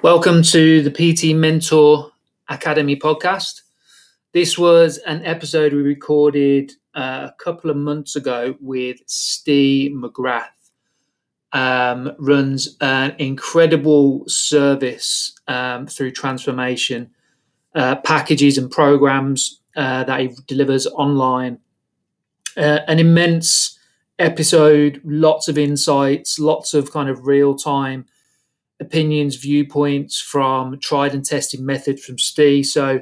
[0.00, 2.12] Welcome to the PT Mentor
[2.48, 3.62] Academy podcast.
[4.32, 10.50] This was an episode we recorded uh, a couple of months ago with Ste McGrath.
[11.52, 17.10] Um, runs an incredible service um, through transformation
[17.74, 21.58] uh, packages and programs uh, that he delivers online.
[22.56, 23.76] Uh, an immense
[24.20, 28.06] episode, lots of insights, lots of kind of real time
[28.80, 32.64] opinions, viewpoints from tried and tested methods from Ste.
[32.64, 33.00] So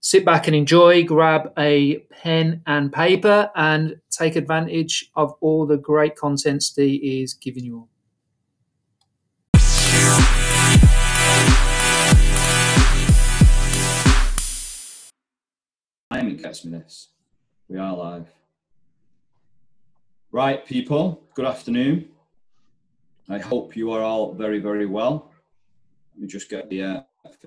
[0.00, 5.78] sit back and enjoy, grab a pen and paper, and take advantage of all the
[5.78, 7.88] great content Ste is giving you all.
[16.12, 17.08] Timing gets me this.
[17.68, 18.26] We are live.
[20.30, 22.08] Right, people, good afternoon.
[23.30, 25.30] I hope you are all very, very well.
[26.14, 27.00] Let me just get the uh,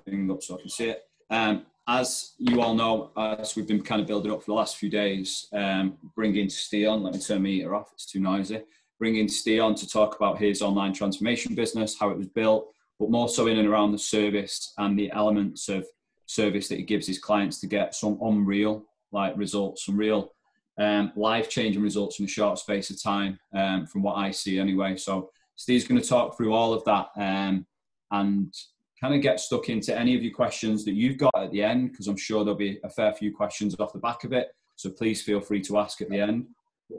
[0.04, 1.04] thing up so I can see it.
[1.28, 4.76] Um, as you all know, as we've been kind of building up for the last
[4.76, 8.62] few days, um, bringing Ste on, let me turn my heater off, it's too noisy.
[9.00, 13.10] Bringing Ste on to talk about his online transformation business, how it was built, but
[13.10, 15.84] more so in and around the service and the elements of
[16.26, 20.32] service that he gives his clients to get some unreal like results, some real
[20.78, 24.60] um, life changing results in a short space of time, um, from what I see
[24.60, 24.96] anyway.
[24.96, 27.66] So Ste's going to talk through all of that um,
[28.10, 28.52] and
[29.00, 31.90] kind of get stuck into any of your questions that you've got at the end,
[31.90, 34.54] because I'm sure there'll be a fair few questions off the back of it.
[34.76, 36.46] So please feel free to ask at the end.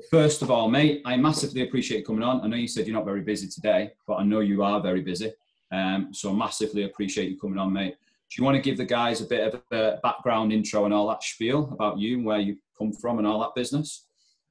[0.10, 2.42] First of all, mate, I massively appreciate you coming on.
[2.42, 5.02] I know you said you're not very busy today, but I know you are very
[5.02, 5.32] busy.
[5.72, 7.96] Um, so I massively appreciate you coming on, mate.
[8.30, 11.08] Do you want to give the guys a bit of a background intro and all
[11.10, 14.06] that spiel about you and where you come from and all that business?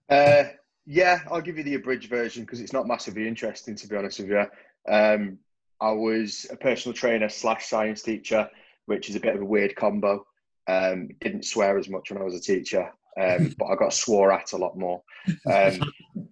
[0.09, 0.45] Uh,
[0.87, 4.19] yeah, I'll give you the abridged version because it's not massively interesting, to be honest
[4.19, 4.47] with you.
[4.93, 5.39] Um,
[5.81, 8.49] I was a personal trainer slash science teacher,
[8.87, 10.27] which is a bit of a weird combo.
[10.69, 14.33] Um, didn't swear as much when I was a teacher, um, but I got swore
[14.33, 15.03] at a lot more.
[15.51, 15.81] Um,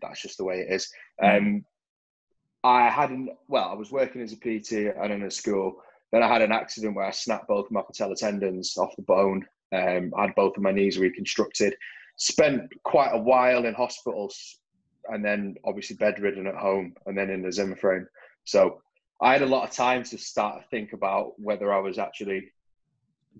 [0.03, 0.91] that's just the way it is.
[1.23, 1.65] Um,
[2.63, 5.77] I hadn't, well, I was working as a PT and in a school.
[6.13, 9.03] Then I had an accident where I snapped both of my patella tendons off the
[9.03, 9.47] bone.
[9.73, 11.77] Um, I had both of my knees reconstructed
[12.21, 14.59] spent quite a while in hospitals
[15.09, 18.07] and then obviously bedridden at home and then in the Zimmer frame.
[18.45, 18.83] So
[19.23, 22.53] I had a lot of time to start to think about whether I was actually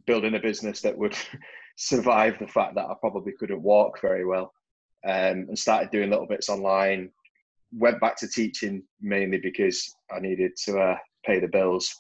[0.07, 1.15] building a business that would
[1.77, 4.55] survive the fact that I probably couldn't walk very well.
[5.05, 7.11] Um, and started doing little bits online.
[7.73, 11.95] Went back to teaching mainly because I needed to uh, pay the bills,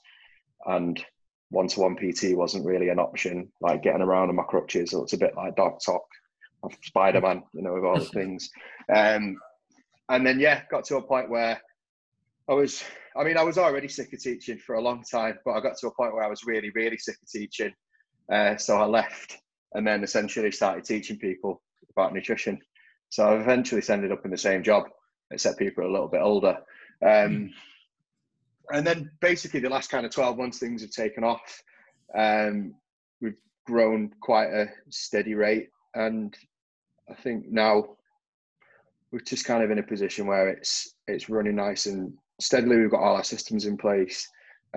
[0.66, 1.02] and
[1.48, 3.50] one-to-one PT wasn't really an option.
[3.62, 6.04] Like getting around on my crutches, so it's a bit like Doc Ock
[6.62, 8.50] of Spider Man, you know, with all the things.
[8.94, 9.36] Um,
[10.08, 11.60] and then yeah, got to a point where
[12.48, 12.82] I was.
[13.16, 15.76] I mean, I was already sick of teaching for a long time, but I got
[15.78, 17.72] to a point where I was really, really sick of teaching.
[18.32, 19.38] Uh, so I left,
[19.74, 21.60] and then essentially started teaching people
[21.90, 22.60] about nutrition.
[23.08, 24.84] So I've eventually ended up in the same job,
[25.32, 26.58] except people are a little bit older.
[27.04, 27.50] Um,
[28.72, 31.62] and then basically the last kind of 12 months things have taken off
[32.16, 32.74] um,
[33.20, 36.36] we've grown quite a steady rate and
[37.10, 37.96] I think now
[39.12, 42.78] we're just kind of in a position where it's it's running nice and steadily.
[42.78, 44.28] We've got all our systems in place.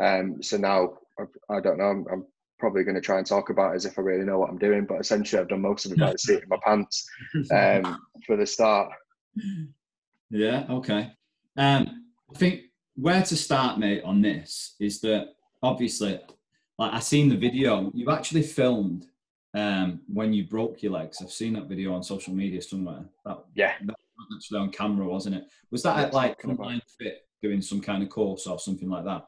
[0.02, 1.86] Um, so now I, I don't know.
[1.86, 2.26] I'm, I'm
[2.60, 4.86] probably going to try and talk about as if I really know what I'm doing,
[4.86, 7.08] but essentially I've done most of it by the seat of my pants
[7.52, 8.90] um, for the start.
[10.30, 10.66] Yeah.
[10.70, 11.12] Okay.
[11.58, 12.62] Um, I think
[12.96, 15.28] where to start, mate, on this is that
[15.62, 16.20] obviously,
[16.80, 19.08] like I seen the video, you've actually filmed
[19.53, 21.22] um, when you broke your legs.
[21.22, 23.06] I've seen that video on social media somewhere.
[23.25, 25.46] That, yeah, that was actually on camera, wasn't it?
[25.72, 29.28] Was that at like Combined Fit doing some kind of course or something like that?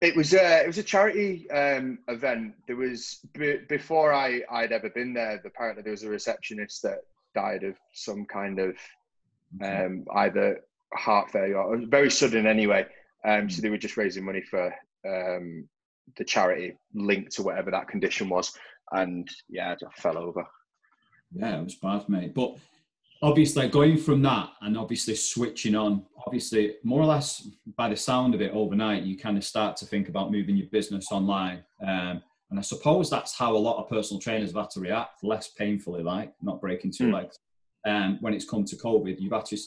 [0.00, 2.54] It was a it was a charity um, event.
[2.66, 5.40] There was b- before I I'd ever been there.
[5.44, 7.00] Apparently, there was a receptionist that
[7.34, 8.76] died of some kind of
[9.62, 10.60] um, either
[10.94, 12.86] heart failure or very sudden anyway.
[13.24, 14.72] Um, so they were just raising money for
[15.06, 15.68] um,
[16.16, 18.52] the charity linked to whatever that condition was
[18.92, 20.46] and yeah, I just fell over.
[21.32, 22.34] Yeah, it was bad, mate.
[22.34, 22.56] But
[23.22, 28.34] obviously, going from that and obviously switching on, obviously, more or less by the sound
[28.34, 31.64] of it overnight, you kind of start to think about moving your business online.
[31.86, 35.24] Um, and I suppose that's how a lot of personal trainers have had to react,
[35.24, 37.14] less painfully, like not breaking two mm.
[37.14, 37.38] legs.
[37.84, 39.58] Um, when it's come to COVID, you've had to,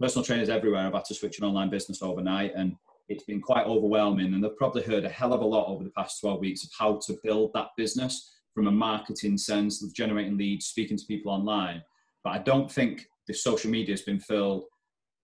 [0.00, 2.52] personal trainers everywhere have had to switch an online business overnight.
[2.54, 2.76] And
[3.08, 4.34] it's been quite overwhelming.
[4.34, 6.70] And they've probably heard a hell of a lot over the past 12 weeks of
[6.78, 11.30] how to build that business from a marketing sense of generating leads, speaking to people
[11.30, 11.80] online.
[12.24, 14.64] But I don't think the social media has been filled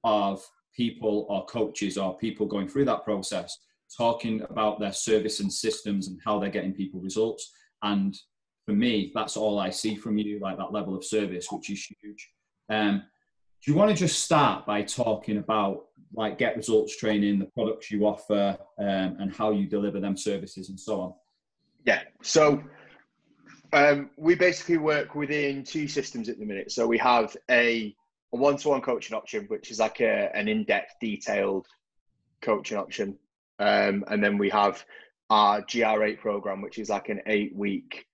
[0.04, 0.40] of
[0.72, 3.58] people or coaches or people going through that process
[3.98, 7.52] talking about their service and systems and how they're getting people results.
[7.82, 8.16] And
[8.66, 11.84] for me, that's all I see from you, like that level of service, which is
[12.00, 12.31] huge.
[12.70, 13.02] Um,
[13.64, 17.90] do you want to just start by talking about like get results training, the products
[17.90, 21.14] you offer, um, and how you deliver them services and so on?
[21.84, 22.02] Yeah.
[22.22, 22.62] So
[23.75, 26.71] um, we basically work within two systems at the minute.
[26.71, 27.94] So we have a,
[28.32, 31.67] a one-to-one coaching option, which is like a, an in-depth, detailed
[32.41, 33.19] coaching option,
[33.59, 34.85] um, and then we have
[35.29, 38.06] our GR8 program, which is like an eight-week.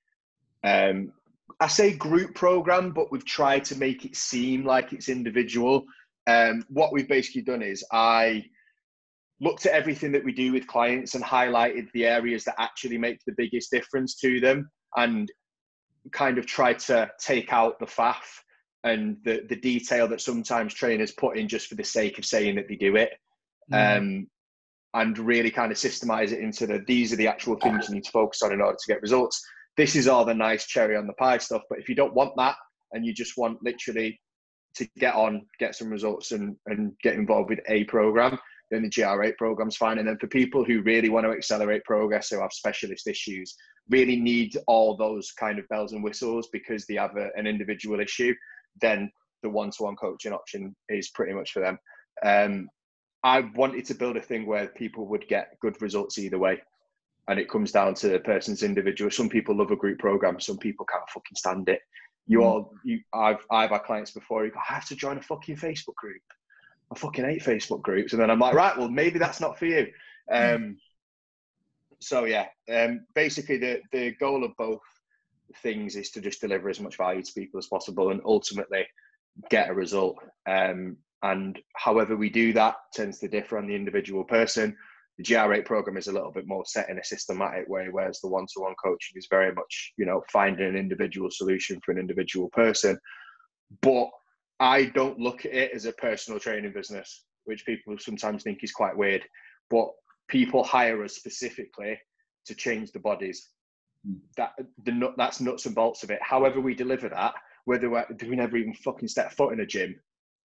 [0.64, 1.12] Um,
[1.60, 5.84] I say group program, but we've tried to make it seem like it's individual.
[6.26, 8.46] Um, what we've basically done is I
[9.40, 13.18] looked at everything that we do with clients and highlighted the areas that actually make
[13.26, 15.30] the biggest difference to them and
[16.12, 18.40] kind of tried to take out the faff
[18.84, 22.56] and the, the detail that sometimes trainers put in just for the sake of saying
[22.56, 23.12] that they do it.
[23.72, 23.98] Mm.
[23.98, 24.26] Um,
[24.94, 28.04] and really kind of systemize it into the these are the actual things you need
[28.04, 29.40] to focus on in order to get results.
[29.76, 31.62] This is all the nice cherry on the pie stuff.
[31.70, 32.56] But if you don't want that
[32.92, 34.20] and you just want literally
[34.74, 38.38] to get on, get some results and, and get involved with a program,
[38.70, 39.98] then the GR8 program's fine.
[39.98, 43.56] And then for people who really want to accelerate progress, who have specialist issues,
[43.88, 48.00] really need all those kind of bells and whistles because they have a, an individual
[48.00, 48.34] issue,
[48.80, 49.10] then
[49.42, 51.78] the one-to-one coaching option is pretty much for them.
[52.24, 52.68] Um,
[53.22, 56.60] I wanted to build a thing where people would get good results either way.
[57.28, 59.10] And it comes down to the person's individual.
[59.10, 61.80] Some people love a group program, some people can't fucking stand it.
[62.26, 62.44] You mm.
[62.44, 64.44] all, you, I've, I've had clients before.
[64.44, 66.22] You go, I have to join a fucking Facebook group.
[66.92, 69.66] I fucking hate Facebook groups, and then I'm like, right, well, maybe that's not for
[69.66, 69.88] you.
[70.30, 70.76] Um,
[72.00, 74.80] so yeah, um, basically the the goal of both
[75.62, 78.86] things is to just deliver as much value to people as possible, and ultimately
[79.50, 80.18] get a result.
[80.46, 84.76] Um, and however we do that tends to differ on the individual person.
[85.18, 88.28] The GR8 program is a little bit more set in a systematic way, whereas the
[88.28, 92.98] one-to-one coaching is very much, you know, finding an individual solution for an individual person.
[93.82, 94.08] But
[94.60, 98.72] I don't look at it as a personal training business, which people sometimes think is
[98.72, 99.24] quite weird.
[99.70, 99.88] But
[100.28, 101.98] people hire us specifically
[102.46, 103.48] to change the bodies.
[104.06, 104.18] Hmm.
[104.36, 104.52] That
[104.84, 106.20] the that's nuts and bolts of it.
[106.22, 107.34] However, we deliver that,
[107.64, 109.98] whether we never even fucking step foot in a gym,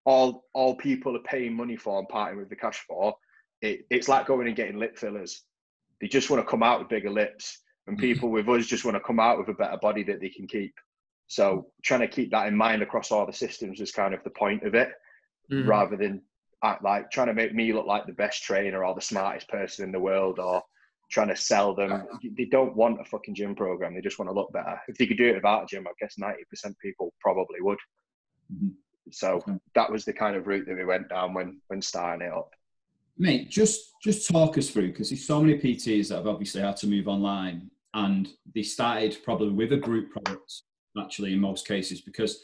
[0.06, 3.16] all all people are paying money for and parting with the cash for,
[3.62, 5.44] it, it's like going and getting lip fillers.
[6.02, 8.06] They just want to come out with bigger lips, and mm-hmm.
[8.06, 10.48] people with us just want to come out with a better body that they can
[10.48, 10.74] keep.
[11.30, 14.32] So trying to keep that in mind across all the systems is kind of the
[14.32, 14.90] point of it,
[15.52, 15.66] mm.
[15.66, 16.24] rather than
[16.64, 19.86] act like trying to make me look like the best trainer or the smartest person
[19.86, 20.62] in the world or
[21.12, 22.08] trying to sell them.
[22.36, 23.94] They don't want a fucking gym program.
[23.94, 24.80] They just want to look better.
[24.88, 27.80] If they could do it without a gym, I guess 90% people probably would.
[28.52, 28.70] Mm-hmm.
[29.12, 29.44] So
[29.76, 32.52] that was the kind of route that we went down when when starting it up.
[33.18, 36.78] Mate, just just talk us through because there's so many PTs that have obviously had
[36.78, 40.62] to move online, and they started probably with a group product
[40.98, 42.44] actually in most cases because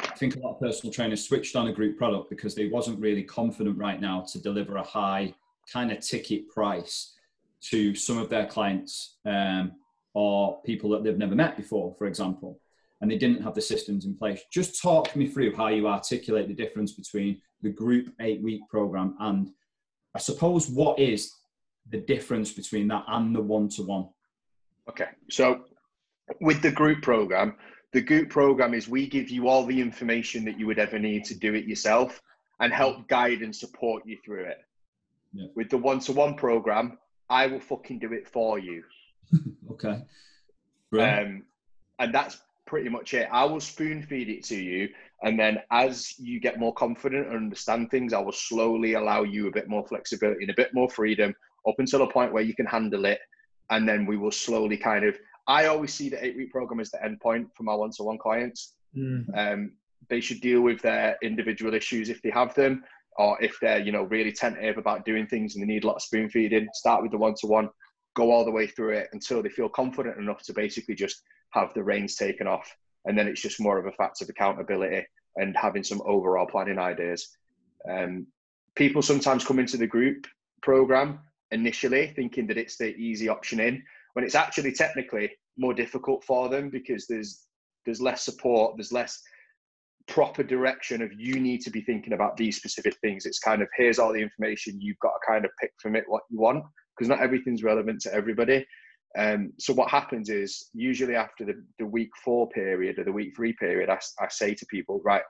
[0.00, 3.00] I think a lot of personal trainers switched on a group product because they wasn't
[3.00, 5.34] really confident right now to deliver a high
[5.72, 7.14] kind of ticket price
[7.62, 9.72] to some of their clients um,
[10.14, 12.60] or people that they've never met before, for example
[13.00, 14.42] and they didn't have the systems in place.
[14.50, 19.16] Just talk me through how you articulate the difference between the group eight week program
[19.20, 19.50] and
[20.14, 21.32] I suppose what is
[21.90, 24.08] the difference between that and the one to one?
[24.88, 25.64] Okay, so
[26.40, 27.56] with the group program,
[27.96, 31.24] the group program is we give you all the information that you would ever need
[31.24, 32.20] to do it yourself
[32.60, 34.58] and help guide and support you through it.
[35.32, 35.46] Yeah.
[35.54, 36.98] With the one to one program,
[37.30, 38.84] I will fucking do it for you.
[39.70, 40.02] okay.
[40.92, 41.44] Um,
[41.98, 43.30] and that's pretty much it.
[43.32, 44.90] I will spoon feed it to you,
[45.22, 49.48] and then as you get more confident and understand things, I will slowly allow you
[49.48, 51.34] a bit more flexibility and a bit more freedom
[51.66, 53.20] up until a point where you can handle it,
[53.70, 55.16] and then we will slowly kind of.
[55.46, 58.02] I always see the eight week program as the end point for my one to
[58.02, 58.74] one clients.
[58.96, 59.36] Mm.
[59.36, 59.72] Um,
[60.08, 62.84] they should deal with their individual issues if they have them,
[63.16, 65.96] or if they're you know really tentative about doing things and they need a lot
[65.96, 66.68] of spoon feeding.
[66.72, 67.70] Start with the one to one,
[68.14, 71.72] go all the way through it until they feel confident enough to basically just have
[71.74, 72.74] the reins taken off.
[73.04, 76.78] And then it's just more of a fact of accountability and having some overall planning
[76.78, 77.36] ideas.
[77.88, 78.26] Um,
[78.74, 80.26] people sometimes come into the group
[80.62, 81.20] program
[81.52, 83.82] initially thinking that it's the easy option in
[84.16, 87.46] when it's actually technically more difficult for them because there's
[87.84, 89.20] there's less support there's less
[90.08, 93.68] proper direction of you need to be thinking about these specific things it's kind of
[93.76, 96.64] here's all the information you've got to kind of pick from it what you want
[96.96, 98.64] because not everything's relevant to everybody
[99.18, 103.34] um, so what happens is usually after the, the week four period or the week
[103.34, 105.22] three period, I, I say to people, right,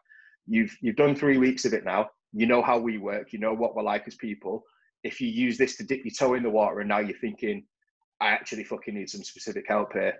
[0.47, 2.09] you've you've done three weeks of it now.
[2.33, 3.33] You know how we work.
[3.33, 4.65] You know what we're like as people.
[5.05, 7.65] if you use this to dip your toe in the water and now you're thinking,
[8.21, 10.15] I actually fucking need some specific help here,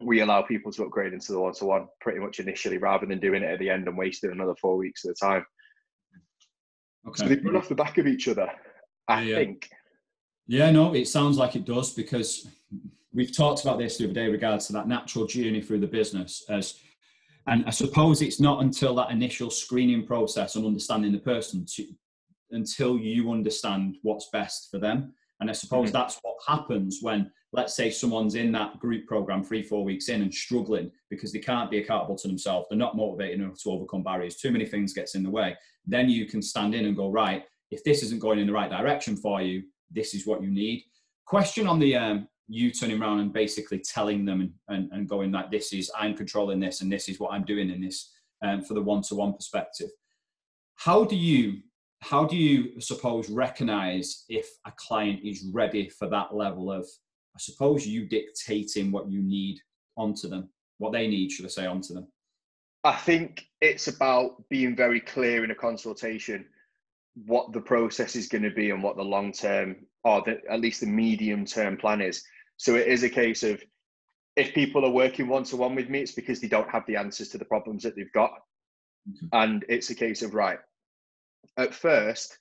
[0.00, 3.20] we allow people to upgrade into the one to one pretty much initially rather than
[3.20, 5.46] doing it at the end and wasting another four weeks at a time.
[7.06, 7.22] Okay.
[7.22, 8.48] So they run off the back of each other,
[9.08, 9.36] I yeah.
[9.36, 9.70] think.
[10.46, 12.48] Yeah, no, it sounds like it does because
[13.12, 16.44] we've talked about this the other day regards to that natural journey through the business
[16.48, 16.74] as
[17.46, 21.86] and I suppose it's not until that initial screening process and understanding the person to,
[22.52, 25.12] until you understand what's best for them.
[25.40, 25.98] And I suppose mm-hmm.
[25.98, 30.22] that's what happens when, let's say, someone's in that group program three, four weeks in
[30.22, 32.66] and struggling because they can't be accountable to themselves.
[32.68, 34.36] They're not motivated enough to overcome barriers.
[34.36, 35.56] Too many things gets in the way.
[35.86, 38.70] Then you can stand in and go, right, if this isn't going in the right
[38.70, 40.84] direction for you, this is what you need.
[41.26, 45.32] Question on the um, you turning around and basically telling them and, and, and, going
[45.32, 48.12] like this is i'm controlling this and this is what i'm doing in this
[48.42, 49.88] um, for the one-to-one perspective
[50.76, 51.60] how do you
[52.04, 56.84] how do you suppose recognize if a client is ready for that level of
[57.34, 59.58] i suppose you dictating what you need
[59.96, 62.06] onto them what they need should i say onto them
[62.84, 66.44] i think it's about being very clear in a consultation
[67.26, 70.60] what the process is going to be and what the long term or the, at
[70.60, 72.24] least the medium term plan is
[72.56, 73.62] so it is a case of
[74.36, 76.96] if people are working one to one with me, it's because they don't have the
[76.96, 78.32] answers to the problems that they've got.
[79.08, 79.26] Mm-hmm.
[79.32, 80.58] And it's a case of, right,
[81.56, 82.38] at first,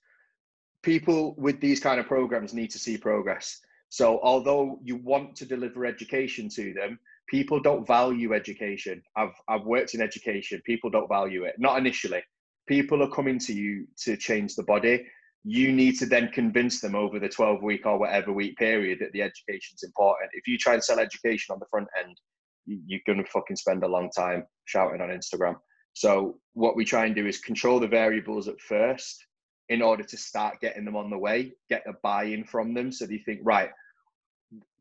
[0.82, 3.60] people with these kind of programs need to see progress.
[3.90, 9.02] So although you want to deliver education to them, people don't value education.
[9.16, 12.24] I've, I've worked in education, people don't value it, not initially.
[12.68, 15.06] People are coming to you to change the body
[15.44, 19.12] you need to then convince them over the 12 week or whatever week period that
[19.12, 20.32] the education is important.
[20.34, 22.18] If you try and sell education on the front end,
[22.66, 25.56] you're going to fucking spend a long time shouting on Instagram.
[25.94, 29.26] So, what we try and do is control the variables at first
[29.70, 32.92] in order to start getting them on the way, get the buy in from them.
[32.92, 33.70] So they think, right,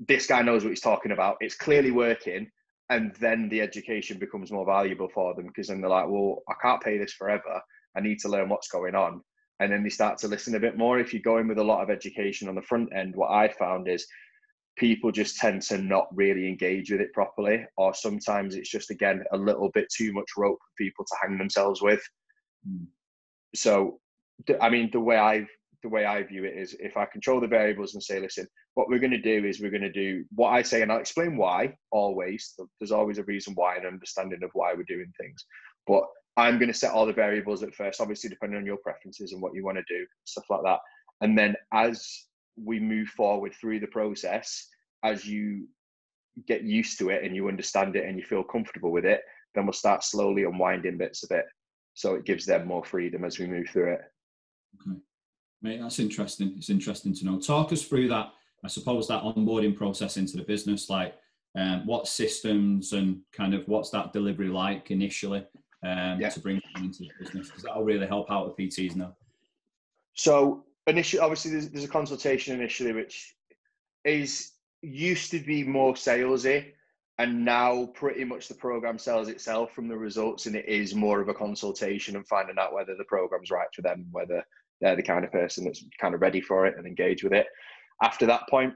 [0.00, 1.36] this guy knows what he's talking about.
[1.40, 2.50] It's clearly working.
[2.90, 6.54] And then the education becomes more valuable for them because then they're like, well, I
[6.60, 7.62] can't pay this forever.
[7.96, 9.22] I need to learn what's going on
[9.62, 10.98] and then they start to listen a bit more.
[10.98, 13.48] If you go in with a lot of education on the front end, what I
[13.48, 14.06] found is
[14.76, 19.24] people just tend to not really engage with it properly, or sometimes it's just again
[19.32, 22.02] a little bit too much rope for people to hang themselves with.
[22.68, 22.86] Mm.
[23.54, 24.00] So,
[24.60, 25.46] I mean, the way I
[25.82, 28.88] the way I view it is, if I control the variables and say, listen, what
[28.88, 31.36] we're going to do is we're going to do what I say, and I'll explain
[31.36, 31.74] why.
[31.90, 35.44] Always, there's always a reason why and understanding of why we're doing things,
[35.86, 36.04] but
[36.36, 39.42] I'm going to set all the variables at first, obviously depending on your preferences and
[39.42, 40.78] what you want to do, stuff like that.
[41.20, 42.24] And then as
[42.56, 44.68] we move forward through the process,
[45.04, 45.68] as you
[46.46, 49.22] get used to it and you understand it and you feel comfortable with it,
[49.54, 51.44] then we'll start slowly unwinding bits of it.
[51.94, 54.00] So it gives them more freedom as we move through it.
[54.80, 54.98] Okay.
[55.60, 56.54] Mate, that's interesting.
[56.56, 57.38] It's interesting to know.
[57.38, 58.32] Talk us through that,
[58.64, 61.14] I suppose, that onboarding process into the business, like
[61.56, 65.44] um, what systems and kind of what's that delivery like initially?
[65.84, 66.28] um, yeah.
[66.28, 69.16] to bring them into the business because that'll really help out the PTs now.
[70.14, 73.34] So initially, obviously, there's, there's a consultation initially, which
[74.04, 76.72] is used to be more salesy,
[77.18, 81.20] and now pretty much the program sells itself from the results, and it is more
[81.20, 84.42] of a consultation and finding out whether the program's right for them, whether
[84.80, 87.46] they're the kind of person that's kind of ready for it and engage with it.
[88.02, 88.74] After that point,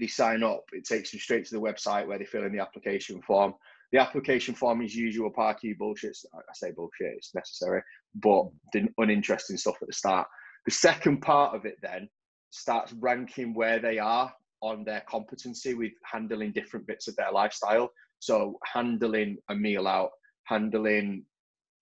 [0.00, 0.64] they sign up.
[0.72, 3.54] It takes them straight to the website where they fill in the application form
[3.94, 6.18] the application form is usual parky bullshit.
[6.34, 7.80] I say bullshit, it's necessary,
[8.16, 10.26] but the uninteresting stuff at the start.
[10.66, 12.08] The second part of it then
[12.50, 17.90] starts ranking where they are on their competency with handling different bits of their lifestyle.
[18.20, 20.10] So handling a meal out,
[20.44, 21.24] handling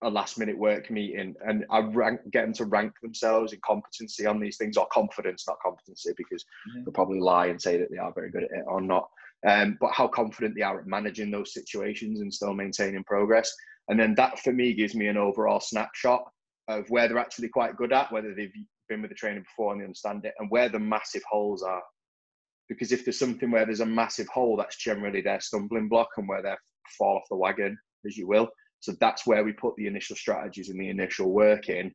[0.02, 4.26] a last minute work meeting, and I rank get them to rank themselves in competency
[4.26, 6.82] on these things or confidence, not competency, because yeah.
[6.84, 9.08] they'll probably lie and say that they are very good at it or not
[9.46, 13.52] um, but how confident they are at managing those situations and still maintaining progress.
[13.88, 16.24] And then that for me gives me an overall snapshot
[16.68, 18.52] of where they're actually quite good at, whether they've
[18.92, 21.82] been with the trainer before and they understand it, and where the massive holes are.
[22.68, 26.28] Because if there's something where there's a massive hole, that's generally their stumbling block and
[26.28, 26.54] where they
[26.98, 28.48] fall off the wagon, as you will.
[28.80, 31.92] So that's where we put the initial strategies and the initial work in,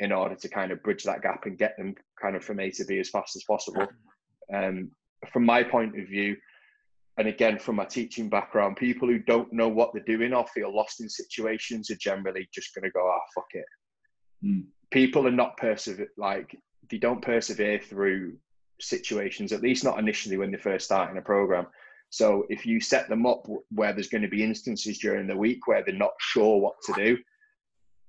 [0.00, 2.70] in order to kind of bridge that gap and get them kind of from A
[2.70, 3.86] to B as fast as possible.
[4.52, 4.90] Um,
[5.32, 6.36] from my point of view,
[7.16, 10.74] and again from my teaching background people who don't know what they're doing or feel
[10.74, 13.64] lost in situations are generally just going to go ah oh, fuck it
[14.44, 14.64] mm.
[14.94, 16.56] People are not persevere like
[16.88, 18.32] they don't persevere through
[18.80, 21.66] situations at least not initially when they first start in a program
[22.10, 25.66] so if you set them up where there's going to be instances during the week
[25.66, 27.18] where they're not sure what to do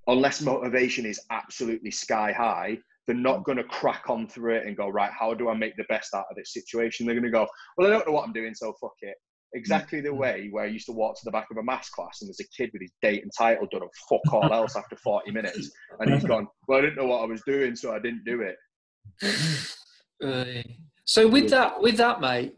[0.08, 2.78] unless motivation is absolutely sky high
[3.08, 5.12] they're not going to crack on through it and go right.
[5.12, 7.06] How do I make the best out of this situation?
[7.06, 9.16] They're going to go, well, I don't know what I'm doing, so fuck it.
[9.56, 12.22] Exactly the way where I used to walk to the back of a maths class
[12.22, 14.96] and there's a kid with his date and title done and fuck all else after
[14.98, 15.72] 40 minutes.
[16.00, 18.42] And he's gone, Well, I didn't know what I was doing, so I didn't do
[18.42, 18.58] it.
[20.24, 20.64] Uh,
[21.04, 22.56] so with that, with that, mate.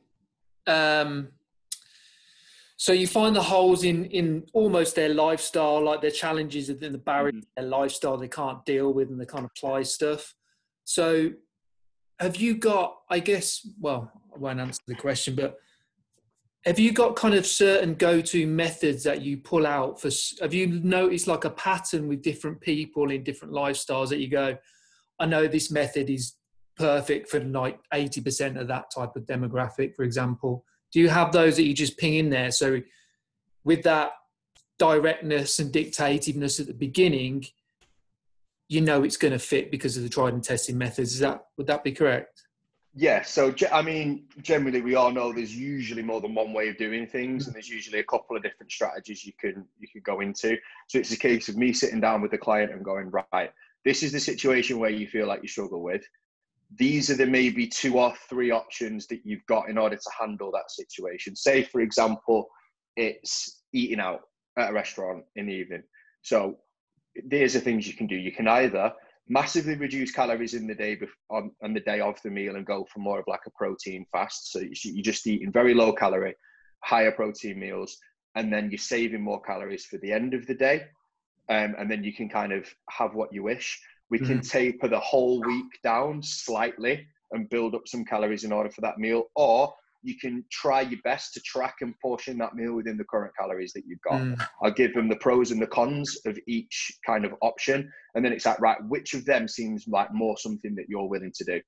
[0.67, 1.29] Um,
[2.77, 6.97] so you find the holes in in almost their lifestyle, like their challenges and the
[6.99, 7.61] barriers, mm-hmm.
[7.61, 10.35] their lifestyle they can't deal with, and they can't apply stuff.
[10.83, 11.31] So,
[12.19, 12.97] have you got?
[13.09, 13.67] I guess.
[13.79, 15.57] Well, I won't answer the question, but
[16.67, 20.09] have you got kind of certain go-to methods that you pull out for?
[20.41, 24.57] Have you noticed like a pattern with different people in different lifestyles that you go?
[25.17, 26.33] I know this method is
[26.75, 30.65] perfect for like 80% of that type of demographic, for example?
[30.91, 32.51] Do you have those that you just ping in there?
[32.51, 32.81] So
[33.63, 34.11] with that
[34.77, 37.45] directness and dictativeness at the beginning,
[38.67, 41.13] you know it's going to fit because of the tried and tested methods.
[41.13, 42.46] Is that would that be correct?
[42.99, 43.21] Yeah.
[43.21, 47.05] So I mean, generally we all know there's usually more than one way of doing
[47.05, 50.57] things, and there's usually a couple of different strategies you can you can go into.
[50.87, 53.51] So it's a case of me sitting down with the client and going, right,
[53.85, 56.01] this is the situation where you feel like you struggle with
[56.75, 60.51] these are the maybe two or three options that you've got in order to handle
[60.51, 61.35] that situation.
[61.35, 62.49] Say, for example,
[62.95, 64.21] it's eating out
[64.57, 65.83] at a restaurant in the evening.
[66.23, 66.57] So
[67.25, 68.15] there's the things you can do.
[68.15, 68.91] You can either
[69.29, 72.85] massively reduce calories in the day on, on the day of the meal and go
[72.91, 74.51] for more of like a protein fast.
[74.51, 76.35] So you're just eating very low calorie,
[76.83, 77.97] higher protein meals,
[78.35, 80.85] and then you're saving more calories for the end of the day.
[81.49, 83.79] Um, and then you can kind of have what you wish.
[84.09, 84.49] We can mm.
[84.49, 88.97] taper the whole week down slightly and build up some calories in order for that
[88.97, 89.73] meal, or
[90.03, 93.73] you can try your best to track and portion that meal within the current calories
[93.73, 94.21] that you've got.
[94.21, 94.47] Mm.
[94.61, 98.33] I'll give them the pros and the cons of each kind of option, and then
[98.33, 101.61] it's like, right, which of them seems like more something that you're willing to do?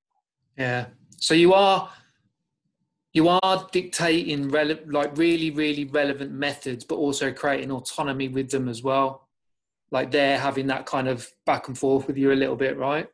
[0.58, 0.88] Yeah.
[1.18, 1.90] So you are
[3.14, 8.70] you are dictating rele- like really really relevant methods, but also creating autonomy with them
[8.70, 9.30] as well
[9.92, 13.08] like they're having that kind of back and forth with you a little bit, right?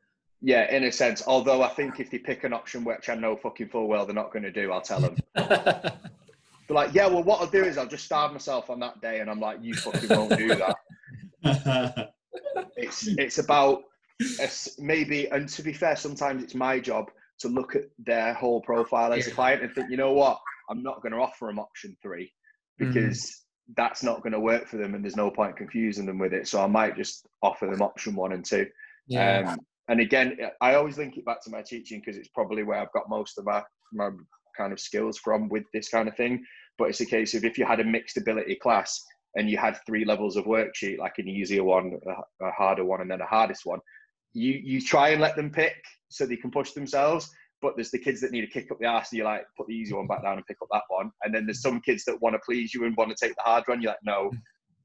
[0.46, 1.24] Yeah, in a sense.
[1.26, 4.14] Although I think if they pick an option which I know fucking full well they're
[4.14, 5.18] not going to do, I'll tell them.
[5.34, 5.98] they're
[6.70, 9.30] like, yeah, well, what I'll do is I'll just starve myself on that day, and
[9.30, 12.14] I'm like, you fucking won't do that.
[12.78, 13.86] it's it's about
[14.78, 19.14] maybe, and to be fair, sometimes it's my job to look at their whole profile
[19.14, 21.98] as a client and think, you know what, I'm not going to offer them option
[22.04, 22.32] three
[22.80, 22.94] mm.
[22.94, 23.20] because.
[23.20, 23.42] Mm
[23.76, 26.48] that's not going to work for them and there's no point confusing them with it.
[26.48, 28.68] So I might just offer them option one and two.
[29.08, 29.54] Yeah.
[29.54, 32.80] Um, and again, I always link it back to my teaching because it's probably where
[32.80, 34.10] I've got most of my, my
[34.58, 36.44] kind of skills from with this kind of thing.
[36.78, 39.02] But it's a case of if you had a mixed ability class
[39.36, 43.02] and you had three levels of worksheet, like an easier one, a, a harder one,
[43.02, 43.80] and then a hardest one,
[44.34, 45.76] you you try and let them pick
[46.10, 47.30] so they can push themselves
[47.66, 49.12] but there's the kids that need to kick up the arse.
[49.12, 51.10] And you're like, put the easy one back down and pick up that one.
[51.24, 53.42] And then there's some kids that want to please you and want to take the
[53.42, 53.82] hard one.
[53.82, 54.30] You're like, no,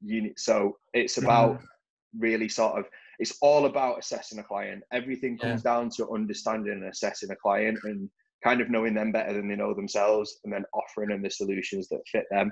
[0.01, 0.33] you need.
[0.37, 1.61] So it's about
[2.17, 2.85] really sort of,
[3.21, 4.83] it's all about assessing a client.
[4.91, 5.71] Everything comes yeah.
[5.71, 8.09] down to understanding and assessing a client and
[8.43, 11.87] kind of knowing them better than they know themselves and then offering them the solutions
[11.89, 12.51] that fit them.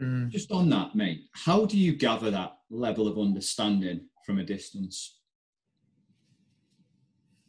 [0.00, 0.28] Mm.
[0.28, 5.18] Just on that, mate, how do you gather that level of understanding from a distance?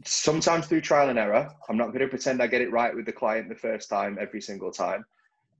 [0.05, 1.49] sometimes through trial and error.
[1.69, 4.17] I'm not going to pretend I get it right with the client the first time
[4.19, 5.05] every single time.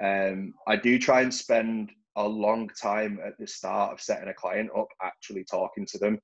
[0.03, 4.33] Um, I do try and spend a long time at the start of setting a
[4.33, 6.19] client up, actually talking to them.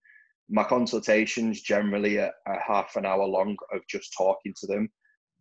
[0.50, 4.90] My consultations generally are, are half an hour long of just talking to them.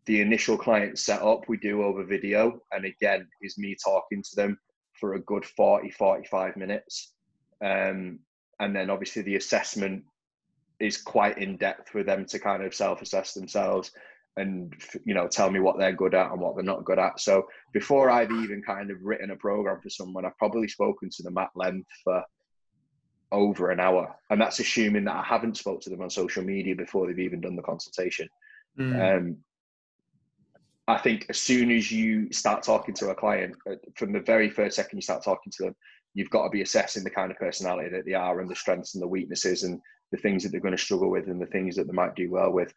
[0.07, 4.59] The initial client setup we do over video, and again, is me talking to them
[4.93, 7.13] for a good 40, 45 minutes.
[7.65, 8.21] Um,
[8.61, 10.05] and then obviously the assessment
[10.81, 13.91] is quite in depth for them to kind of self-assess themselves
[14.37, 14.73] and
[15.05, 17.47] you know tell me what they're good at and what they're not good at so
[17.73, 21.37] before i've even kind of written a program for someone i've probably spoken to them
[21.39, 22.23] at length for
[23.31, 26.75] over an hour and that's assuming that i haven't spoke to them on social media
[26.75, 28.29] before they've even done the consultation
[28.79, 29.17] mm.
[29.17, 29.37] um,
[30.87, 34.49] i think as soon as you start talking to a client uh, from the very
[34.49, 35.77] first second you start talking to them
[36.15, 38.95] you've got to be assessing the kind of personality that they are and the strengths
[38.95, 41.77] and the weaknesses and the things that they're going to struggle with and the things
[41.77, 42.73] that they might do well with.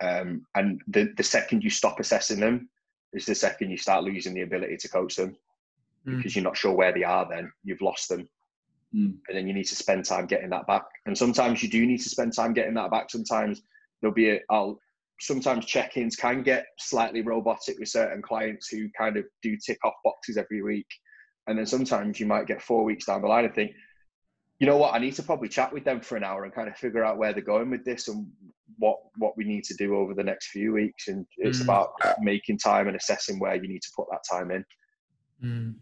[0.00, 2.68] Um, and the, the second you stop assessing them
[3.12, 5.36] is the second you start losing the ability to coach them
[6.06, 6.16] mm.
[6.16, 7.52] because you're not sure where they are then.
[7.64, 8.28] You've lost them.
[8.94, 9.16] Mm.
[9.28, 10.84] And then you need to spend time getting that back.
[11.06, 13.10] And sometimes you do need to spend time getting that back.
[13.10, 13.62] Sometimes
[14.00, 14.78] there'll be a, I'll,
[15.20, 19.94] sometimes check-ins can get slightly robotic with certain clients who kind of do tick off
[20.04, 20.86] boxes every week.
[21.46, 23.72] And then sometimes you might get four weeks down the line and think,
[24.58, 26.68] you know what, I need to probably chat with them for an hour and kind
[26.68, 28.26] of figure out where they're going with this and
[28.78, 31.08] what what we need to do over the next few weeks.
[31.08, 31.64] And it's mm.
[31.64, 34.64] about making time and assessing where you need to put that time in.
[35.44, 35.74] Mm.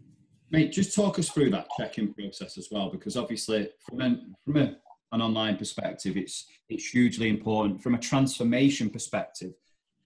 [0.51, 4.57] Mate, just talk us through that check-in process as well, because obviously from an, from
[4.57, 4.75] a,
[5.13, 7.81] an online perspective, it's it's hugely important.
[7.81, 9.53] From a transformation perspective,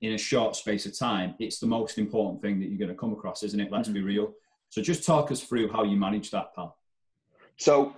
[0.02, 2.96] in a short space of time, it's the most important thing that you're going to
[2.96, 3.72] come across, isn't it?
[3.72, 3.96] Let's mm-hmm.
[3.96, 4.34] be real.
[4.70, 6.78] So just talk us through how you manage that, pal.
[7.58, 7.96] So,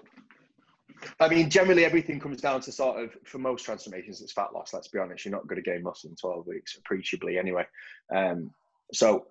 [1.19, 4.73] I mean, generally everything comes down to sort of, for most transformations, it's fat loss.
[4.73, 7.65] Let's be honest, you're not going to gain muscle in 12 weeks, appreciably anyway.
[8.13, 8.51] Um,
[8.93, 9.25] so,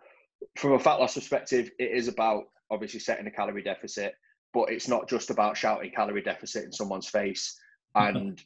[0.57, 4.15] from a fat loss perspective, it is about obviously setting a calorie deficit,
[4.53, 7.59] but it's not just about shouting calorie deficit in someone's face.
[7.95, 8.39] And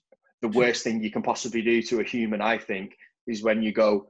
[0.43, 3.73] the worst thing you can possibly do to a human, I think, is when you
[3.73, 4.07] go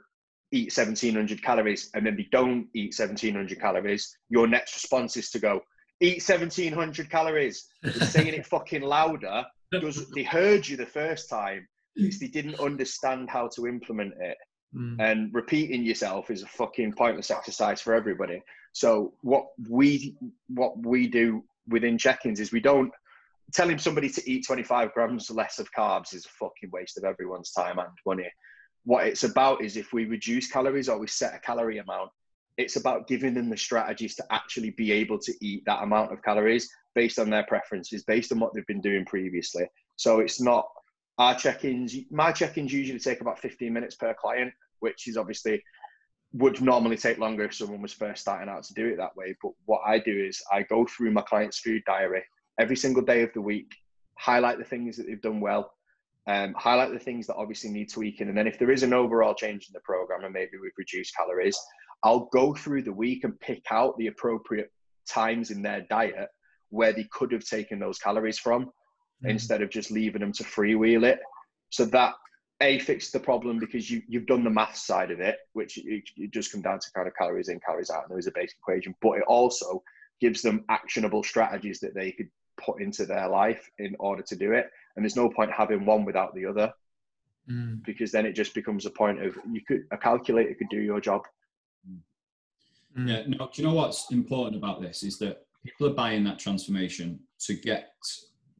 [0.52, 4.14] eat 1700 calories and then they don't eat 1700 calories.
[4.28, 5.62] Your next response is to go
[6.00, 7.68] eat 1700 calories.
[7.84, 9.44] saying it fucking louder.
[9.72, 11.66] Does they heard you the first time?
[11.96, 14.36] It's they didn't understand how to implement it.
[14.74, 15.00] Mm.
[15.00, 18.42] And repeating yourself is a fucking pointless exercise for everybody.
[18.72, 20.16] So what we
[20.48, 22.92] what we do within check-ins is we don't
[23.52, 27.50] telling somebody to eat 25 grams less of carbs is a fucking waste of everyone's
[27.50, 28.30] time and money.
[28.84, 32.10] What it's about is if we reduce calories or we set a calorie amount,
[32.56, 36.22] it's about giving them the strategies to actually be able to eat that amount of
[36.22, 39.66] calories based on their preferences, based on what they've been doing previously.
[39.96, 40.66] So it's not
[41.20, 41.94] our check-ins.
[42.10, 45.62] My check-ins usually take about 15 minutes per client, which is obviously
[46.32, 49.36] would normally take longer if someone was first starting out to do it that way.
[49.42, 52.22] But what I do is I go through my client's food diary
[52.58, 53.70] every single day of the week,
[54.18, 55.74] highlight the things that they've done well,
[56.26, 58.28] um, highlight the things that obviously need tweaking.
[58.28, 61.14] And then if there is an overall change in the program and maybe we've reduced
[61.14, 61.58] calories,
[62.02, 64.72] I'll go through the week and pick out the appropriate
[65.06, 66.30] times in their diet
[66.70, 68.70] where they could have taken those calories from
[69.24, 69.30] mm.
[69.30, 71.20] instead of just leaving them to freewheel it.
[71.70, 72.14] So that
[72.62, 76.04] a fix the problem because you you've done the math side of it, which it,
[76.16, 78.32] it just come down to kind of calories in, calories out, and there is a
[78.32, 78.94] basic equation.
[79.00, 79.82] But it also
[80.20, 82.28] gives them actionable strategies that they could
[82.58, 84.70] put into their life in order to do it.
[84.94, 86.72] And there's no point having one without the other,
[87.50, 87.82] mm.
[87.84, 91.00] because then it just becomes a point of you could a calculator could do your
[91.00, 91.22] job.
[91.88, 93.08] Mm.
[93.08, 93.22] Yeah.
[93.26, 93.48] No.
[93.52, 97.54] Do you know what's important about this is that people are buying that transformation to
[97.54, 97.94] get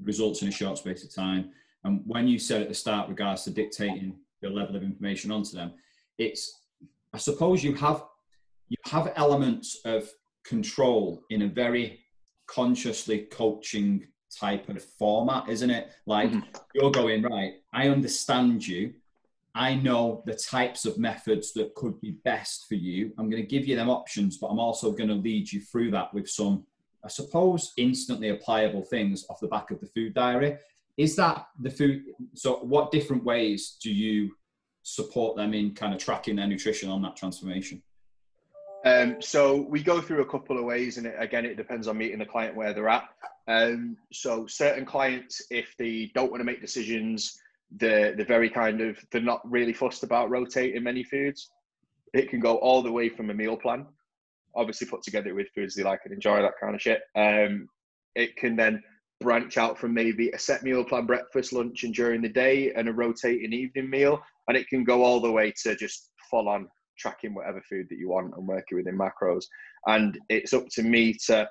[0.02, 1.50] results in a short space of time
[1.84, 5.56] and when you said at the start, regards to dictating the level of information onto
[5.56, 5.72] them,
[6.18, 6.60] it's
[7.12, 8.04] I suppose you have
[8.68, 10.08] you have elements of
[10.44, 12.00] control in a very
[12.46, 14.06] consciously coaching
[14.38, 15.90] type of format, isn't it?
[16.06, 16.40] Like mm-hmm.
[16.74, 17.54] you're going right.
[17.72, 18.94] I understand you.
[19.52, 23.12] I know the types of methods that could be best for you.
[23.18, 25.90] I'm going to give you them options, but I'm also going to lead you through
[25.90, 26.64] that with some,
[27.04, 30.58] I suppose, instantly applicable things off the back of the food diary.
[30.96, 32.02] Is that the food
[32.34, 34.32] so what different ways do you
[34.82, 37.82] support them in kind of tracking their nutrition on that transformation?
[38.84, 41.98] Um, so we go through a couple of ways and it, again it depends on
[41.98, 43.08] meeting the client where they're at.
[43.48, 47.40] Um, so certain clients if they don't want to make decisions
[47.72, 51.50] they're, they're very kind of they're not really fussed about rotating many foods.
[52.12, 53.86] It can go all the way from a meal plan
[54.54, 57.02] obviously put together with foods they like and enjoy that kind of shit.
[57.16, 57.68] Um,
[58.14, 58.82] it can then
[59.20, 62.88] branch out from maybe a set meal plan breakfast lunch and during the day and
[62.88, 66.68] a rotating evening meal and it can go all the way to just full on
[66.98, 69.44] tracking whatever food that you want and working within macros.
[69.86, 71.48] And it's up to me to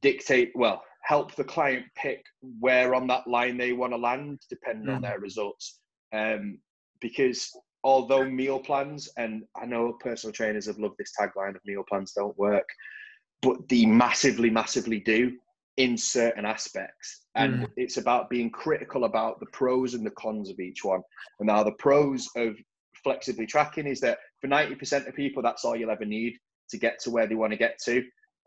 [0.00, 2.24] dictate well help the client pick
[2.60, 4.96] where on that line they want to land depending mm.
[4.96, 5.80] on their results.
[6.12, 6.58] Um,
[7.00, 7.50] because
[7.84, 12.12] although meal plans and i know personal trainers have loved this tagline of meal plans
[12.12, 12.68] don't work
[13.42, 15.32] but they massively massively do
[15.76, 17.22] in certain aspects.
[17.34, 17.70] And mm.
[17.76, 21.02] it's about being critical about the pros and the cons of each one.
[21.40, 22.56] And now the pros of
[23.02, 26.36] flexibly tracking is that for 90% of people, that's all you'll ever need
[26.70, 28.04] to get to where they want to get to.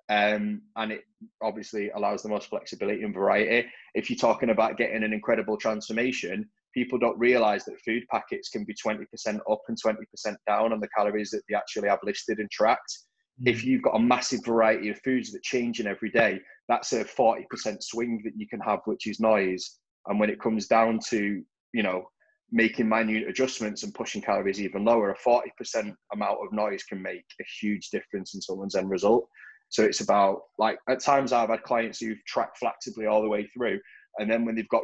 [0.07, 1.01] Um, and it
[1.41, 3.67] obviously allows the most flexibility and variety.
[3.95, 8.65] If you're talking about getting an incredible transformation, people don't realize that food packets can
[8.65, 9.05] be 20%
[9.49, 12.99] up and 20% down on the calories that they actually have listed and tracked.
[13.41, 13.49] Mm.
[13.49, 17.81] If you've got a massive variety of foods that changing every day, that's a 40%
[17.81, 19.79] swing that you can have, which is noise.
[20.07, 21.41] And when it comes down to,
[21.73, 22.05] you know,
[22.51, 27.25] making minute adjustments and pushing calories even lower, a 40% amount of noise can make
[27.39, 29.27] a huge difference in someone's end result.
[29.69, 33.47] So it's about like at times I've had clients who've tracked flexibly all the way
[33.47, 33.79] through.
[34.19, 34.83] And then when they've got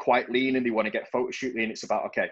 [0.00, 2.28] quite lean and they want to get photo shoot lean, it's about, okay,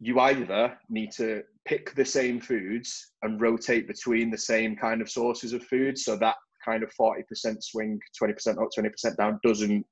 [0.00, 5.10] you either need to pick the same foods and rotate between the same kind of
[5.10, 9.84] sources of food so that kind of 40% swing 20% up 20% down doesn't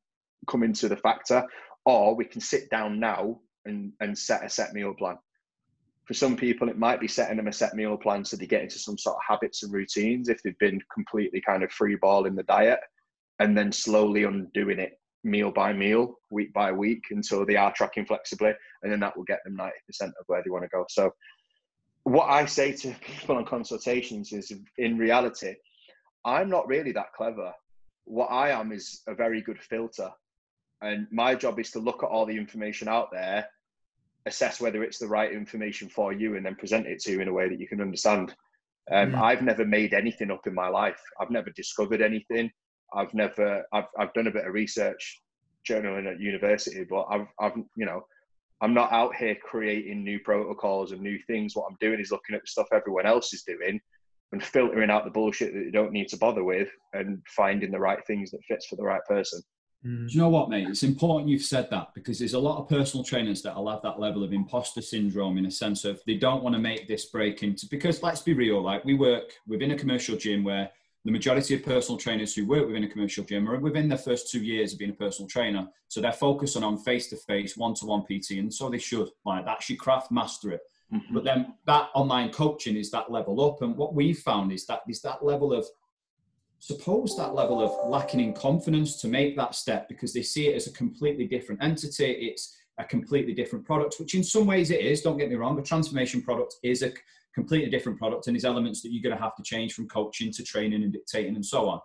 [0.49, 1.45] come into the factor,
[1.85, 5.17] or we can sit down now and, and set a set meal plan.
[6.07, 8.63] For some people, it might be setting them a set meal plan so they get
[8.63, 12.27] into some sort of habits and routines if they've been completely kind of free ball
[12.27, 12.79] in the diet,
[13.41, 18.07] and then slowly undoing it meal by meal, week by week until they are tracking
[18.07, 18.53] flexibly,
[18.83, 19.71] and then that will get them 90%
[20.03, 20.85] of where they want to go.
[20.89, 21.11] So,
[22.05, 25.55] what I say to people on consultations is in reality,
[26.25, 27.53] I'm not really that clever.
[28.05, 30.11] What I am is a very good filter.
[30.83, 33.49] And my job is to look at all the information out there,
[34.27, 37.29] assess whether it's the right information for you, and then present it to you in
[37.29, 38.35] a way that you can understand.
[38.93, 39.21] Um, mm.
[39.21, 41.01] I've never made anything up in my life.
[41.21, 42.51] I've never discovered anything.
[42.95, 43.65] I've never.
[43.73, 45.21] I've I've done a bit of research,
[45.69, 48.07] journaling at university, but I've I've you know,
[48.61, 51.55] I'm not out here creating new protocols and new things.
[51.55, 53.81] What I'm doing is looking at the stuff everyone else is doing
[54.33, 57.79] and filtering out the bullshit that you don't need to bother with and finding the
[57.79, 59.41] right things that fits for the right person.
[59.85, 60.09] Mm.
[60.09, 60.69] Do you know what, mate?
[60.69, 63.83] It's important you've said that because there's a lot of personal trainers that will have
[63.83, 67.07] that level of imposter syndrome in a sense of they don't want to make this
[67.07, 70.71] break into because let's be real, like we work within a commercial gym where
[71.07, 74.29] the majority of personal trainers who work within a commercial gym are within their first
[74.29, 75.69] two years of being a personal trainer.
[75.87, 79.09] So they're focusing on face to face, one to one PT, and so they should.
[79.25, 80.63] Like that's your craft, master it.
[80.93, 81.15] Mm-hmm.
[81.15, 83.63] But then that online coaching is that level up.
[83.63, 85.65] And what we've found is that is that level of
[86.59, 90.57] suppose that level of lacking in confidence to make that step because they see it
[90.57, 92.11] as a completely different entity.
[92.11, 95.03] It's a completely different product, which in some ways it is.
[95.03, 95.57] Don't get me wrong.
[95.57, 96.93] A transformation product is a
[97.37, 100.33] completely different product and there's elements that you're going to have to change from coaching
[100.33, 101.79] to training and dictating and so on.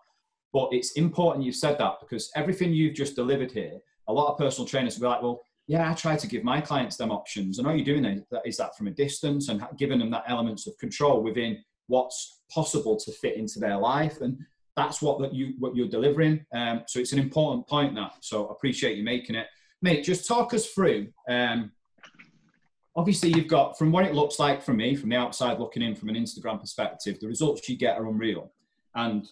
[0.53, 4.37] But it's important you've said that because everything you've just delivered here, a lot of
[4.37, 7.59] personal trainers will be like, well, yeah, I try to give my clients them options.
[7.59, 10.77] And all you're doing is that, from a distance and giving them that elements of
[10.77, 14.21] control within what's possible to fit into their life.
[14.21, 14.37] And
[14.77, 16.45] that's what that you what you're delivering.
[16.53, 18.13] Um, so it's an important point that.
[18.21, 19.47] So appreciate you making it,
[19.81, 20.03] mate.
[20.03, 21.09] Just talk us through.
[21.29, 21.71] Um,
[22.95, 25.95] obviously, you've got from what it looks like from me, from the outside looking in,
[25.95, 28.51] from an Instagram perspective, the results you get are unreal.
[28.95, 29.27] And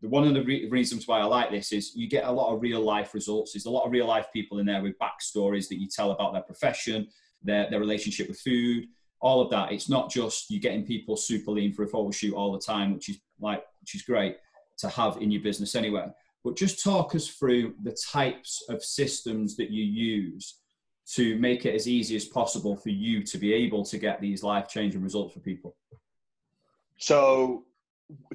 [0.00, 2.54] the, one of the re- reasons why I like this is you get a lot
[2.54, 3.52] of real life results.
[3.52, 6.32] There's a lot of real life people in there with backstories that you tell about
[6.32, 7.08] their profession,
[7.42, 8.86] their, their relationship with food,
[9.20, 9.72] all of that.
[9.72, 12.92] It's not just you getting people super lean for a photo shoot all the time,
[12.92, 14.36] which is like which is great
[14.78, 16.06] to have in your business anyway.
[16.42, 20.60] But just talk us through the types of systems that you use
[21.06, 24.42] to make it as easy as possible for you to be able to get these
[24.42, 25.76] life changing results for people.
[26.96, 27.64] So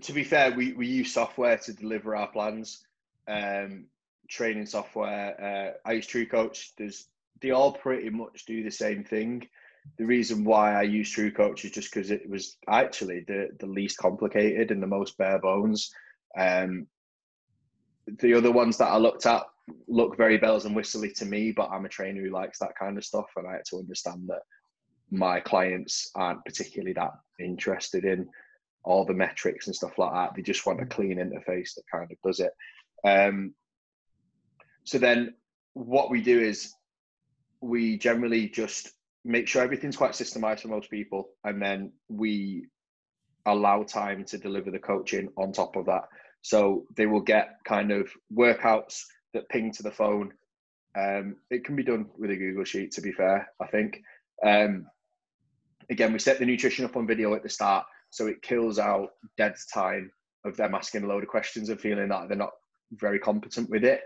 [0.01, 2.85] to be fair, we, we use software to deliver our plans,
[3.27, 3.85] um,
[4.29, 5.75] training software.
[5.83, 6.71] Uh, I use TrueCoach.
[6.77, 7.07] There's
[7.41, 9.47] they all pretty much do the same thing.
[9.97, 13.97] The reason why I use TrueCoach is just because it was actually the the least
[13.97, 15.91] complicated and the most bare bones.
[16.37, 16.87] Um,
[18.19, 19.43] the other ones that I looked at
[19.87, 22.97] look very bells and whistly to me, but I'm a trainer who likes that kind
[22.97, 24.41] of stuff, and I had to understand that
[25.11, 28.29] my clients aren't particularly that interested in
[28.83, 30.35] all the metrics and stuff like that.
[30.35, 32.51] They just want a clean interface that kind of does it.
[33.03, 33.53] Um,
[34.83, 35.33] so then
[35.73, 36.73] what we do is
[37.61, 38.91] we generally just
[39.25, 42.65] make sure everything's quite systemized for most people and then we
[43.45, 46.03] allow time to deliver the coaching on top of that
[46.41, 49.03] so they will get kind of workouts
[49.33, 50.31] that ping to the phone
[50.97, 54.01] um, it can be done with a google sheet to be fair i think
[54.45, 54.85] um,
[55.89, 59.11] again we set the nutrition up on video at the start so it kills out
[59.37, 60.11] dead time
[60.45, 62.53] of them asking a load of questions and feeling that they're not
[62.93, 64.01] very competent with it.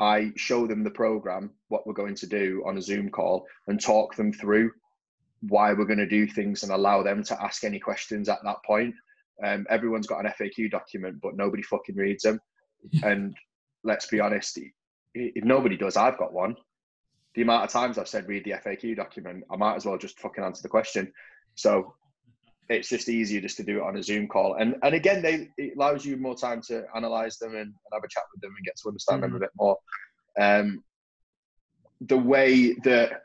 [0.00, 3.80] I show them the program, what we're going to do on a Zoom call, and
[3.80, 4.70] talk them through
[5.40, 8.62] why we're going to do things and allow them to ask any questions at that
[8.64, 8.94] point.
[9.44, 12.40] Um, everyone's got an FAQ document, but nobody fucking reads them.
[13.02, 13.36] and
[13.84, 14.58] let's be honest,
[15.14, 16.56] if nobody does, I've got one.
[17.34, 20.18] The amount of times I've said read the FAQ document, I might as well just
[20.18, 21.12] fucking answer the question.
[21.54, 21.94] So
[22.68, 24.54] it's just easier just to do it on a Zoom call.
[24.54, 28.04] And and again, they it allows you more time to analyze them and, and have
[28.04, 29.32] a chat with them and get to understand mm-hmm.
[29.32, 29.76] them a bit more.
[30.38, 30.84] Um,
[32.00, 33.22] the way that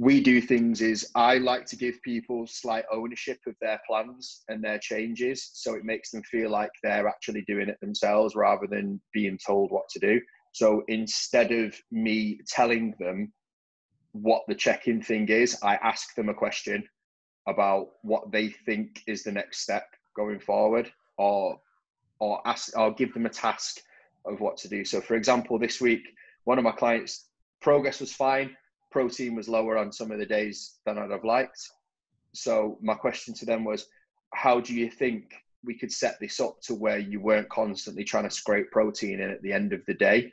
[0.00, 4.64] we do things is I like to give people slight ownership of their plans and
[4.64, 8.98] their changes, so it makes them feel like they're actually doing it themselves rather than
[9.12, 10.18] being told what to do.
[10.52, 13.30] So instead of me telling them
[14.12, 16.82] what the check-in thing is, I ask them a question
[17.46, 19.84] about what they think is the next step
[20.16, 21.60] going forward or
[22.20, 23.80] or ask or give them a task
[24.24, 26.02] of what to do so for example this week
[26.44, 27.28] one of my clients
[27.62, 28.54] progress was fine
[28.90, 31.60] protein was lower on some of the days than i'd have liked
[32.32, 33.86] so my question to them was
[34.34, 38.24] how do you think we could set this up to where you weren't constantly trying
[38.24, 40.32] to scrape protein in at the end of the day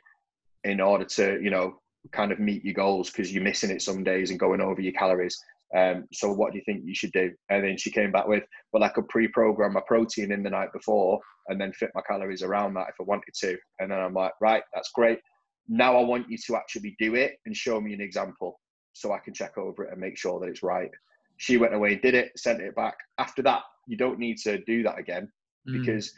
[0.64, 1.80] in order to you know
[2.12, 4.92] kind of meet your goals because you're missing it some days and going over your
[4.92, 5.38] calories.
[5.76, 7.32] Um, so what do you think you should do?
[7.50, 10.72] And then she came back with, well, I could pre-program my protein in the night
[10.72, 13.56] before and then fit my calories around that if I wanted to.
[13.78, 15.20] And then I'm like, right, that's great.
[15.68, 18.60] Now I want you to actually do it and show me an example
[18.92, 20.90] so I can check over it and make sure that it's right.
[21.36, 22.96] She went away, did it, sent it back.
[23.18, 25.30] After that, you don't need to do that again
[25.68, 25.80] mm.
[25.80, 26.12] because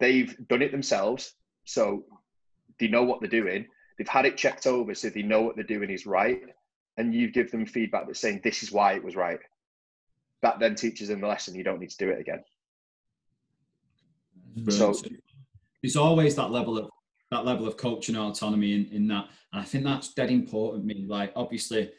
[0.00, 1.34] they've done it themselves.
[1.64, 2.04] So
[2.80, 3.66] they know what they're doing.
[3.96, 6.40] They've had it checked over so they know what they're doing is right
[6.98, 9.38] and you give them feedback that's saying this is why it was right
[10.42, 12.44] that then teaches them the lesson you don't need to do it again
[14.56, 14.96] Brilliant.
[14.96, 15.08] so
[15.82, 16.90] it's always that level of
[17.30, 19.28] that level of coaching autonomy in, in that.
[19.52, 21.04] And i think that's dead important me.
[21.06, 21.90] Like obviously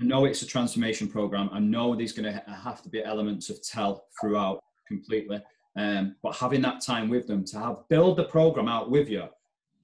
[0.00, 1.50] i know it's a transformation program.
[1.52, 5.40] I know there's going to have to be elements of tell throughout completely.
[5.76, 9.24] Um, but having that time with them to have build the program out with you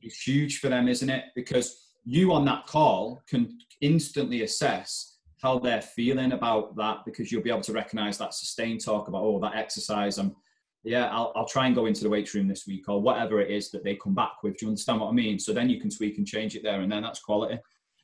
[0.02, 1.24] is huge for them isn't it?
[1.34, 7.42] Because you on that call can instantly assess how they're feeling about that because you'll
[7.42, 10.34] be able to recognize that sustained talk about oh that exercise i'm
[10.82, 13.50] yeah I'll, I'll try and go into the weight room this week or whatever it
[13.50, 15.80] is that they come back with do you understand what i mean so then you
[15.80, 17.58] can tweak and change it there and then that's quality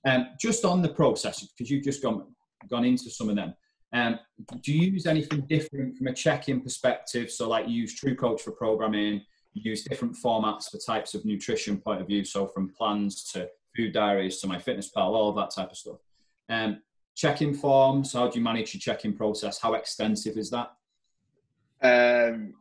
[0.05, 2.27] um, just on the process because you've just gone
[2.69, 3.55] gone into some of them
[3.93, 4.19] um,
[4.63, 8.53] do you use anything different from a check-in perspective so like you use TrueCoach for
[8.53, 9.23] programming
[9.55, 13.49] you use different formats for types of nutrition point of view so from plans to
[13.77, 15.99] food diaries to MyFitnessPal, all of that type of stuff.
[16.49, 16.81] Um,
[17.15, 19.61] check-in forms, how do you manage your check-in process?
[19.61, 20.73] How extensive is that?
[21.83, 22.55] Um,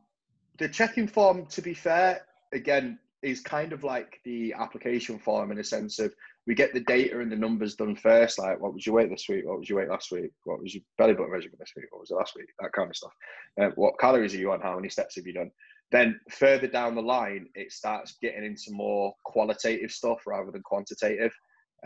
[0.58, 2.22] the check-in form, to be fair,
[2.54, 6.14] again, is kind of like the application form in a sense of
[6.48, 9.26] we get the data and the numbers done first, like what was your weight this
[9.28, 11.88] week, what was your weight last week, what was your belly button measurement this week,
[11.90, 13.14] what was it last week, that kind of stuff.
[13.60, 15.50] Uh, what calories are you on, how many steps have you done?
[15.92, 21.34] Then further down the line, it starts getting into more qualitative stuff rather than quantitative.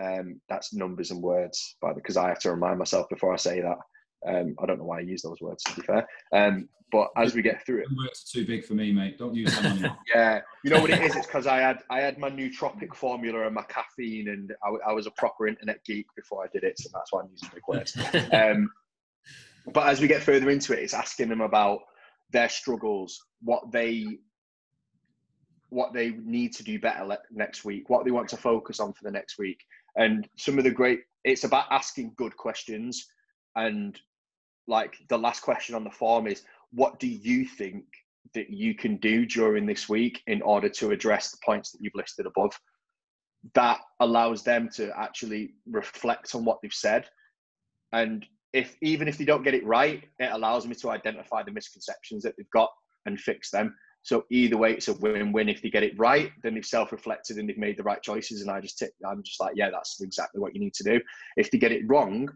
[0.01, 3.62] Um, that's numbers and words, but because I have to remind myself before I say
[3.62, 3.77] that.
[4.27, 6.08] Um, I don't know why I use those words to be fair.
[6.34, 9.17] Um, but as we get through it, words too big for me, mate.
[9.17, 9.86] Don't use them.
[10.15, 11.15] yeah, you know what it is?
[11.15, 14.93] It's because I had I had my nootropic formula and my caffeine, and I, I,
[14.93, 17.63] was a proper internet geek before I did it, so that's why I'm using big
[17.67, 17.97] words.
[18.34, 18.71] Um,
[19.73, 21.82] but as we get further into it, it's asking them about
[22.32, 24.17] their struggles, what they
[25.69, 28.93] what they need to do better le- next week, what they want to focus on
[28.93, 29.60] for the next week,
[29.95, 31.01] and some of the great.
[31.23, 33.05] It's about asking good questions,
[33.55, 33.99] and
[34.69, 37.84] like the last question on the form is, what do you think
[38.34, 41.95] that you can do during this week in order to address the points that you've
[41.95, 42.58] listed above?
[43.55, 47.05] That allows them to actually reflect on what they've said,
[47.91, 51.51] and if even if they don't get it right, it allows me to identify the
[51.51, 52.69] misconceptions that they've got
[53.05, 53.75] and fix them.
[54.01, 55.49] So either way, it's a win-win.
[55.49, 58.41] If they get it right, then they've self-reflected and they've made the right choices.
[58.41, 61.01] And I just, tick i'm just like, yeah, that's exactly what you need to do.
[61.38, 62.29] If they get it wrong,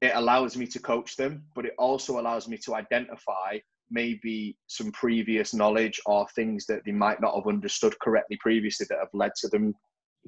[0.00, 3.58] it allows me to coach them, but it also allows me to identify
[3.90, 8.98] maybe some previous knowledge or things that they might not have understood correctly previously that
[8.98, 9.74] have led to them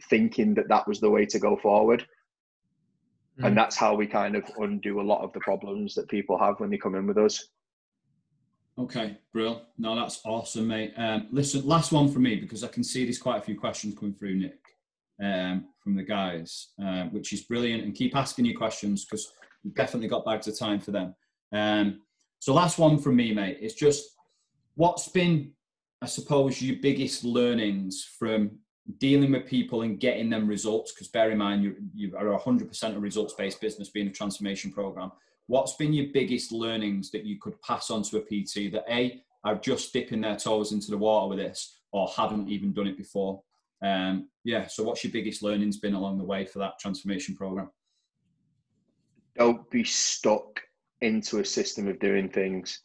[0.08, 2.06] thinking that that was the way to go forward.
[3.40, 3.48] Mm.
[3.48, 6.60] And that's how we kind of undo a lot of the problems that people have
[6.60, 7.48] when they come in with us.
[8.78, 9.62] Okay, Brill.
[9.76, 10.94] No, that's awesome, mate.
[10.96, 13.98] Um, listen, last one for me because I can see there's quite a few questions
[13.98, 14.60] coming through, Nick,
[15.20, 17.82] um, from the guys, uh, which is brilliant.
[17.82, 19.32] And keep asking your questions because
[19.74, 21.14] definitely got bags of time for them.
[21.52, 22.00] Um,
[22.40, 24.16] so, last one from me, mate, is just
[24.74, 25.52] what's been,
[26.02, 28.58] I suppose, your biggest learnings from
[28.98, 30.92] dealing with people and getting them results?
[30.92, 34.72] Because bear in mind, you, you are 100% a results based business being a transformation
[34.72, 35.12] program
[35.48, 39.22] what's been your biggest learnings that you could pass on to a PT that A,
[39.44, 42.96] are just dipping their toes into the water with this or haven't even done it
[42.96, 43.42] before?
[43.82, 47.70] Um, yeah, so what's your biggest learnings been along the way for that transformation program?
[49.38, 50.60] Don't be stuck
[51.00, 52.80] into a system of doing things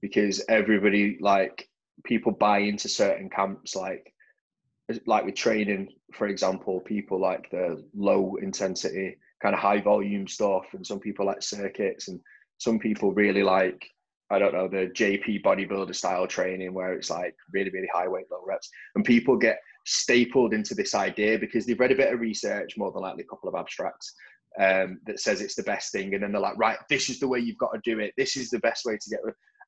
[0.00, 1.68] because everybody, like,
[2.04, 4.12] people buy into certain camps, like,
[5.06, 10.64] like with training, for example, people like the low intensity kind of high volume stuff,
[10.72, 12.20] and some people like circuits, and
[12.58, 13.86] some people really like
[14.30, 18.26] I don't know the JP bodybuilder style training where it's like really really high weight
[18.30, 22.20] low reps, and people get stapled into this idea because they've read a bit of
[22.20, 24.14] research, more than likely a couple of abstracts.
[24.60, 27.26] Um, that says it's the best thing, and then they're like, right, this is the
[27.26, 28.14] way you've got to do it.
[28.16, 29.18] This is the best way to get.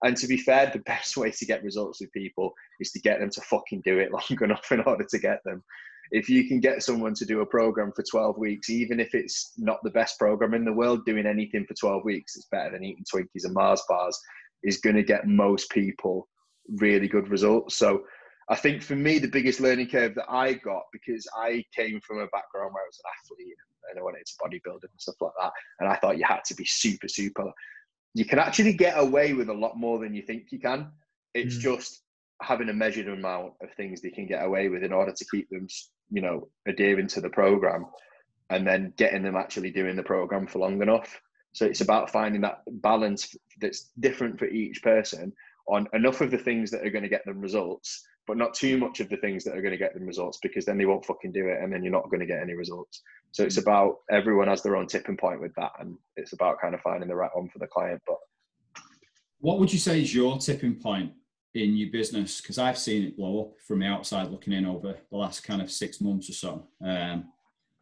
[0.05, 3.19] And to be fair, the best way to get results with people is to get
[3.19, 5.65] them to fucking do it long enough in order to get them
[6.11, 9.53] if you can get someone to do a program for 12 weeks, even if it's
[9.57, 12.85] not the best program in the world, doing anything for 12 weeks, it's better than
[12.85, 14.19] eating Twinkies and Mars bars,
[14.63, 16.29] is going to get most people
[16.79, 17.77] really good results.
[17.77, 18.05] So
[18.49, 22.19] I think for me, the biggest learning curve that I got because I came from
[22.19, 23.57] a background where I was an athlete
[23.91, 26.55] and I went into bodybuilding and stuff like that, and I thought you had to
[26.55, 27.53] be super, super.
[28.15, 30.91] You can actually get away with a lot more than you think you can.
[31.35, 31.61] It's mm.
[31.61, 32.03] just
[32.43, 35.49] having a measured amount of things they can get away with in order to keep
[35.51, 35.67] them,
[36.11, 37.87] you know, adhering to the program,
[38.51, 41.21] and then getting them actually doing the program for long enough.
[41.53, 45.33] So it's about finding that balance that's different for each person
[45.69, 48.77] on enough of the things that are going to get them results, but not too
[48.79, 51.05] much of the things that are going to get them results because then they won't
[51.05, 53.03] fucking do it and then you're not going to get any results.
[53.33, 56.75] So it's about everyone has their own tipping point with that and it's about kind
[56.75, 58.03] of finding the right one for the client.
[58.07, 58.17] But
[59.39, 61.13] what would you say is your tipping point
[61.55, 62.41] in your business?
[62.41, 65.63] Because I've seen it blow up from the outside looking in over the last kind
[65.63, 66.67] of six months or so.
[66.85, 67.27] Um,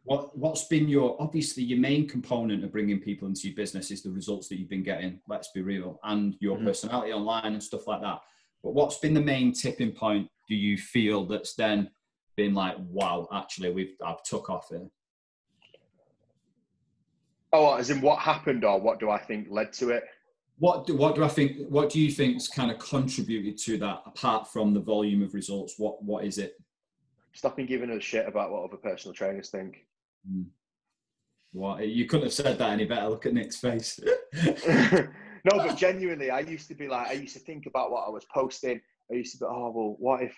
[0.03, 4.03] what what's been your obviously your main component of bringing people into your business is
[4.03, 5.19] the results that you've been getting.
[5.27, 6.67] Let's be real, and your mm-hmm.
[6.67, 8.19] personality online and stuff like that.
[8.63, 10.27] But what's been the main tipping point?
[10.47, 11.89] Do you feel that's then
[12.35, 14.87] been like, wow, actually, we've I've took off here.
[17.53, 20.03] Oh, as in what happened, or what do I think led to it?
[20.57, 21.67] What do, what do I think?
[21.69, 25.75] What do you think's kind of contributed to that, apart from the volume of results?
[25.77, 26.59] What what is it?
[27.33, 29.85] Stopping giving a shit about what other personal trainers think.
[30.29, 30.45] Mm.
[31.51, 33.07] What you couldn't have said that any better.
[33.07, 33.99] Look at Nick's face.
[34.33, 35.07] no,
[35.45, 38.25] but genuinely, I used to be like, I used to think about what I was
[38.33, 38.81] posting.
[39.11, 40.35] I used to be, oh well, what if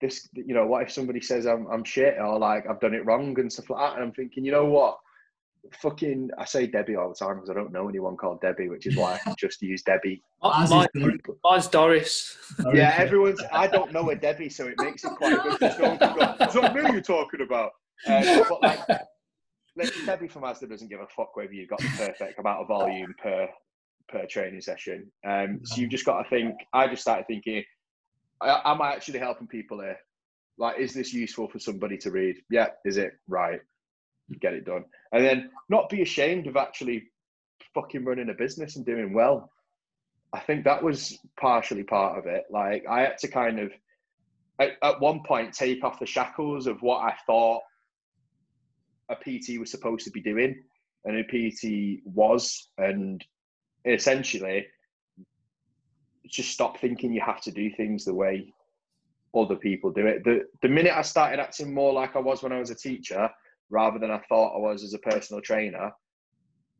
[0.00, 3.04] this, you know, what if somebody says I'm I'm shit or like I've done it
[3.04, 3.96] wrong and stuff like that?
[3.96, 4.98] And I'm thinking, you know what?
[5.82, 8.86] Fucking, I say Debbie all the time because I don't know anyone called Debbie, which
[8.86, 10.22] is why I just use Debbie.
[10.40, 10.88] Mine,
[11.42, 12.36] mine's Doris.
[12.72, 13.42] Yeah, everyone's.
[13.52, 15.58] I don't know a Debbie, so it makes it quite good.
[15.58, 15.96] Just go,
[16.38, 17.72] That's what I knew you're talking about.
[18.06, 19.00] Uh, but like,
[20.04, 23.14] Debbie from Asda doesn't give a fuck whether you've got the perfect amount of volume
[23.20, 23.48] per
[24.08, 25.10] per training session.
[25.26, 26.54] Um, so you've just got to think.
[26.72, 27.64] I just started thinking,
[28.42, 29.98] am I actually helping people here?
[30.58, 32.36] Like, is this useful for somebody to read?
[32.50, 33.60] Yeah, is it right?
[34.40, 37.04] Get it done, and then not be ashamed of actually
[37.74, 39.52] fucking running a business and doing well.
[40.32, 42.44] I think that was partially part of it.
[42.50, 43.72] Like, I had to kind of,
[44.58, 47.62] at, at one point, take off the shackles of what I thought
[49.08, 50.62] a PT was supposed to be doing
[51.04, 53.24] and a PT was, and
[53.84, 54.66] essentially
[56.28, 58.52] just stop thinking you have to do things the way
[59.34, 60.24] other people do it.
[60.24, 63.28] The the minute I started acting more like I was when I was a teacher,
[63.70, 65.92] rather than I thought I was as a personal trainer,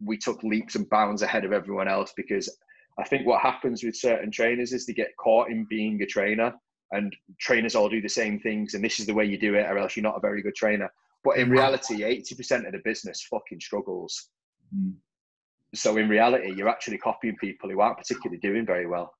[0.04, 2.54] we took leaps and bounds ahead of everyone else because
[2.98, 6.54] I think what happens with certain trainers is they get caught in being a trainer
[6.92, 9.66] and trainers all do the same things and this is the way you do it
[9.66, 10.90] or else you're not a very good trainer.
[11.24, 14.28] But in reality, 80% of the business fucking struggles.
[14.74, 14.94] Mm.
[15.74, 19.12] So in reality, you're actually copying people who aren't particularly doing very well,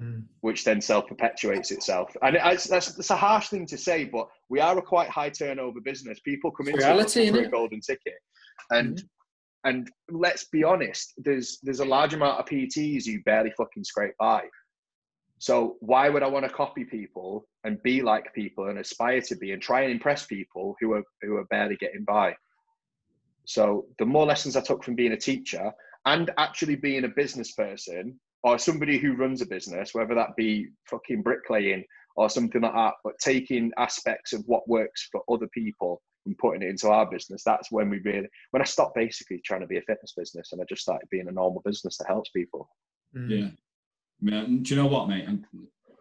[0.00, 0.24] mm.
[0.40, 2.14] which then self perpetuates itself.
[2.22, 5.30] And it's, that's, that's a harsh thing to say, but we are a quite high
[5.30, 6.20] turnover business.
[6.20, 8.14] People come into reality, for a golden ticket.
[8.70, 9.08] And mm.
[9.64, 14.14] and let's be honest, there's there's a large amount of PTs who barely fucking scrape
[14.18, 14.44] by.
[15.38, 19.36] So why would I want to copy people and be like people and aspire to
[19.36, 22.34] be and try and impress people who are who are barely getting by?
[23.46, 25.70] So the more lessons I took from being a teacher
[26.06, 30.68] and actually being a business person or somebody who runs a business, whether that be
[30.84, 31.82] fucking bricklaying
[32.14, 36.62] or something like that, but taking aspects of what works for other people and putting
[36.62, 39.78] it into our business, that's when we really when I stopped basically trying to be
[39.78, 42.68] a fitness business and I just started being a normal business that helps people.
[43.16, 43.56] Mm.
[44.22, 44.44] Yeah.
[44.46, 45.24] Do you know what, mate?
[45.26, 45.44] And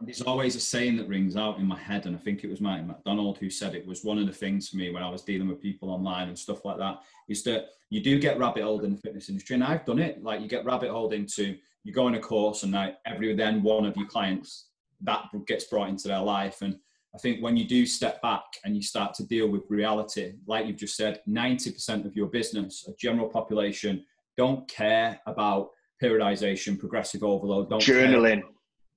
[0.01, 2.59] there's always a saying that rings out in my head, and I think it was
[2.59, 5.21] Mike McDonald who said it was one of the things for me when I was
[5.21, 7.01] dealing with people online and stuff like that.
[7.29, 10.21] Is that you do get rabbit holed in the fitness industry, and I've done it.
[10.21, 13.63] Like you get rabbit holed into you go on a course, and now every then
[13.63, 14.67] one of your clients
[15.01, 16.77] that gets brought into their life, and
[17.15, 20.65] I think when you do step back and you start to deal with reality, like
[20.65, 24.03] you've just said, 90% of your business, a general population,
[24.35, 25.69] don't care about
[26.01, 27.69] periodization, progressive overload.
[27.69, 28.41] Don't Journaling.
[28.41, 28.49] Care.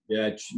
[0.09, 0.31] Yeah,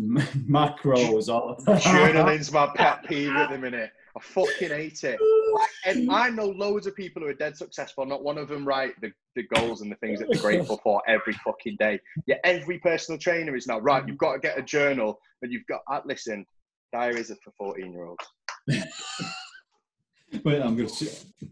[0.48, 1.28] macros.
[1.28, 3.90] All Journaling's my pet peeve at the minute.
[4.16, 5.18] I fucking hate it.
[5.84, 8.04] And I know loads of people who are dead successful.
[8.06, 11.02] Not one of them write the, the goals and the things that they're grateful for
[11.06, 12.00] every fucking day.
[12.26, 14.06] Yeah, every personal trainer is now right.
[14.06, 15.80] You've got to get a journal, and you've got.
[15.90, 16.44] Uh, listen,
[16.92, 18.24] diaries are for fourteen year olds.
[20.44, 20.88] Wait, I'm gonna.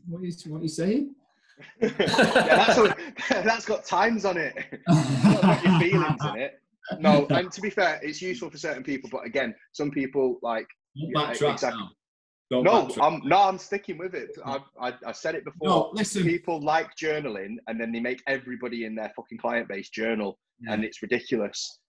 [0.08, 1.14] What are you, what are you saying?
[1.80, 2.98] yeah, that's, what,
[3.30, 4.54] that's got times on it.
[4.86, 6.60] got your feelings in it.
[7.00, 10.66] No, and to be fair, it's useful for certain people, but again, some people like
[10.94, 11.72] yeah, exactly.
[12.50, 12.88] No.
[13.00, 14.30] I'm no, I'm sticking with it.
[14.44, 15.68] I, I, I said it before.
[15.68, 16.22] No, listen.
[16.22, 20.72] People like journaling, and then they make everybody in their fucking client base journal, yeah.
[20.72, 21.80] and it's ridiculous.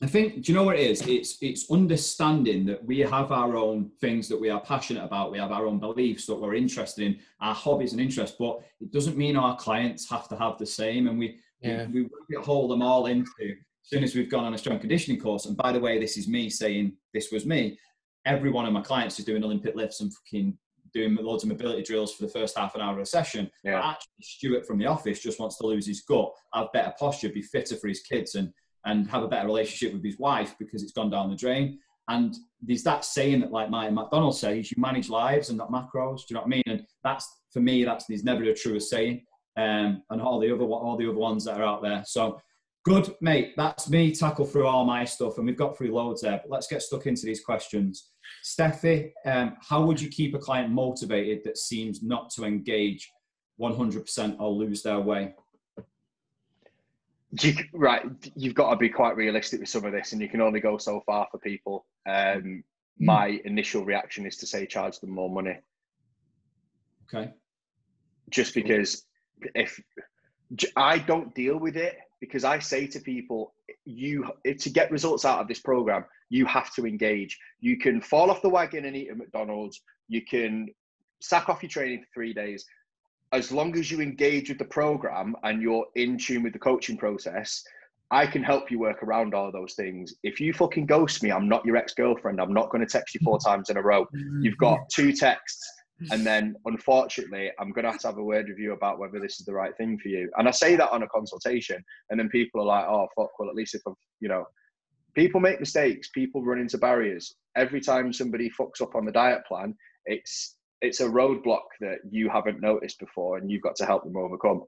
[0.00, 1.06] I think, do you know what it is?
[1.06, 5.30] It's it's understanding that we have our own things that we are passionate about.
[5.30, 8.36] We have our own beliefs that we're interested in, our hobbies and interests.
[8.38, 11.08] But it doesn't mean our clients have to have the same.
[11.08, 11.86] And we yeah.
[11.86, 15.20] we, we hold them all into as soon as we've gone on a strength conditioning
[15.20, 15.46] course.
[15.46, 17.78] And by the way, this is me saying this was me.
[18.24, 20.56] Every one of my clients is doing Olympic lifts and fucking
[20.94, 23.50] doing loads of mobility drills for the first half an hour of a session.
[23.64, 23.80] Yeah.
[23.80, 27.30] But actually, Stuart from the office just wants to lose his gut, have better posture,
[27.30, 28.52] be fitter for his kids, and
[28.84, 31.78] and have a better relationship with his wife because it's gone down the drain.
[32.08, 36.18] And there's that saying that, like Martin McDonald says, you manage lives and not macros.
[36.18, 36.62] Do you know what I mean?
[36.66, 39.24] And that's for me, that's there's never a truer saying.
[39.56, 42.02] Um, and all the other all the other ones that are out there.
[42.06, 42.40] So
[42.84, 43.54] good, mate.
[43.56, 46.40] That's me tackle through all my stuff, and we've got through loads there.
[46.42, 48.10] But let's get stuck into these questions.
[48.44, 53.10] Steffi, um, how would you keep a client motivated that seems not to engage
[53.60, 55.34] 100% or lose their way?
[57.40, 58.04] You, right,
[58.36, 60.76] you've got to be quite realistic with some of this, and you can only go
[60.76, 61.86] so far for people.
[62.06, 62.62] Um, mm.
[62.98, 65.58] My initial reaction is to say charge them more money.
[67.08, 67.32] Okay.
[68.28, 69.04] Just because
[69.54, 69.80] if
[70.76, 73.52] I don't deal with it, because I say to people,
[73.84, 77.38] you to get results out of this program, you have to engage.
[77.60, 79.82] You can fall off the wagon and eat at McDonald's.
[80.08, 80.68] You can
[81.20, 82.64] sack off your training for three days
[83.32, 86.96] as long as you engage with the program and you're in tune with the coaching
[86.96, 87.64] process,
[88.10, 90.14] I can help you work around all those things.
[90.22, 92.40] If you fucking ghost me, I'm not your ex girlfriend.
[92.40, 94.06] I'm not going to text you four times in a row.
[94.42, 95.66] You've got two texts.
[96.10, 99.20] And then, unfortunately, I'm going to have to have a word with you about whether
[99.20, 100.30] this is the right thing for you.
[100.36, 101.84] And I say that on a consultation.
[102.10, 104.44] And then people are like, oh, fuck, well, at least if I've, you know,
[105.14, 107.36] people make mistakes, people run into barriers.
[107.56, 109.74] Every time somebody fucks up on the diet plan,
[110.06, 114.16] it's it's a roadblock that you haven't noticed before and you've got to help them
[114.16, 114.64] overcome.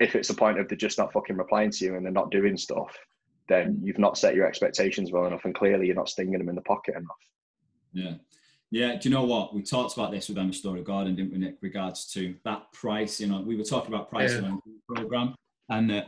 [0.00, 2.30] If it's a point of they're just not fucking replying to you and they're not
[2.30, 2.96] doing stuff,
[3.46, 6.54] then you've not set your expectations well enough and clearly you're not stinging them in
[6.54, 7.10] the pocket enough.
[7.92, 8.14] Yeah.
[8.70, 9.52] Yeah, do you know what?
[9.52, 13.20] We talked about this with Emma Storey-Gordon, didn't we, Nick, regards to that price.
[13.20, 14.50] You know, we were talking about pricing yeah.
[14.50, 15.34] on the program,
[15.68, 16.02] and uh,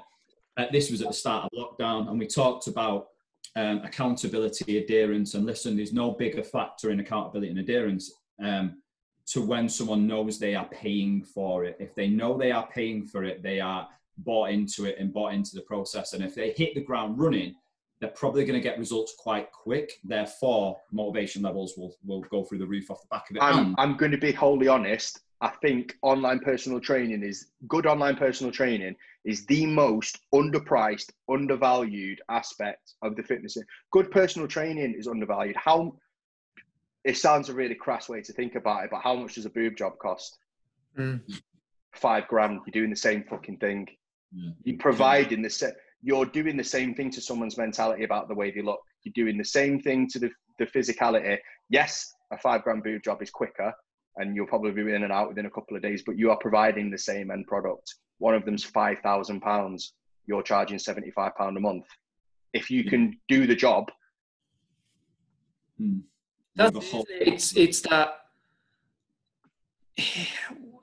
[0.57, 3.09] uh, this was at the start of lockdown, and we talked about
[3.57, 8.81] um, accountability, adherence, and listen, there's no bigger factor in accountability and adherence um,
[9.27, 11.77] to when someone knows they are paying for it.
[11.81, 13.89] If they know they are paying for it, they are
[14.19, 16.13] bought into it and bought into the process.
[16.13, 17.55] And if they hit the ground running,
[18.03, 20.01] they're probably going to get results quite quick.
[20.03, 23.43] Therefore, motivation levels will, will go through the roof off the back of it.
[23.43, 25.21] I'm, I'm going to be wholly honest.
[25.41, 27.87] I think online personal training is good.
[27.87, 33.57] Online personal training is the most underpriced, undervalued aspect of the fitness.
[33.93, 35.55] Good personal training is undervalued.
[35.55, 35.95] How
[37.05, 39.51] it sounds a really crass way to think about it, but how much does a
[39.51, 40.39] boob job cost?
[40.99, 41.21] Mm.
[41.95, 42.63] Five grand.
[42.67, 43.87] You're doing the same fucking thing.
[44.35, 44.51] Yeah.
[44.65, 45.73] You're providing the same.
[46.03, 48.81] You're doing the same thing to someone's mentality about the way they look.
[49.05, 51.39] You're doing the same thing to the, the physicality.
[51.71, 53.73] Yes, a five grand boob job is quicker,
[54.17, 56.03] and you'll probably be in and out within a couple of days.
[56.05, 57.95] But you are providing the same end product.
[58.19, 59.95] One of them's five thousand pounds.
[60.27, 61.87] You're charging seventy five pound a month.
[62.53, 63.91] If you can do the job.
[65.81, 66.03] Mm
[66.55, 68.15] that's it's it's that.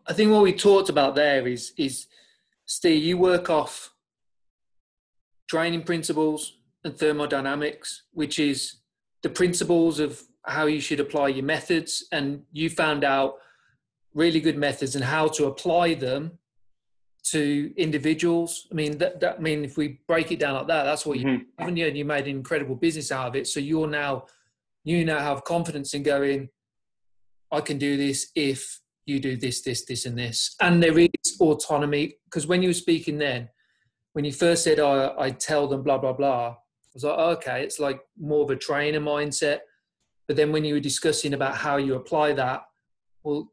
[0.08, 2.08] I think what we talked about there is is
[2.66, 3.92] Steve, you work off
[5.50, 8.78] training principles and thermodynamics, which is
[9.24, 13.36] the principles of how you should apply your methods, and you found out
[14.14, 16.32] really good methods and how to apply them
[17.24, 18.68] to individuals.
[18.72, 21.18] I mean, that, that I mean, if we break it down like that, that's what
[21.18, 21.28] mm-hmm.
[21.28, 23.48] you haven't you, and you made an incredible business out of it.
[23.48, 24.26] So you're now
[24.84, 26.50] you now have confidence in going,
[27.52, 30.56] I can do this if you do this, this, this, and this.
[30.62, 33.50] And there is autonomy because when you were speaking then,
[34.14, 36.56] when you first said, oh, I tell them blah, blah, blah, I
[36.94, 39.60] was like, oh, okay, it's like more of a trainer mindset.
[40.28, 42.64] But then when you were discussing about how you apply that,
[43.24, 43.52] well,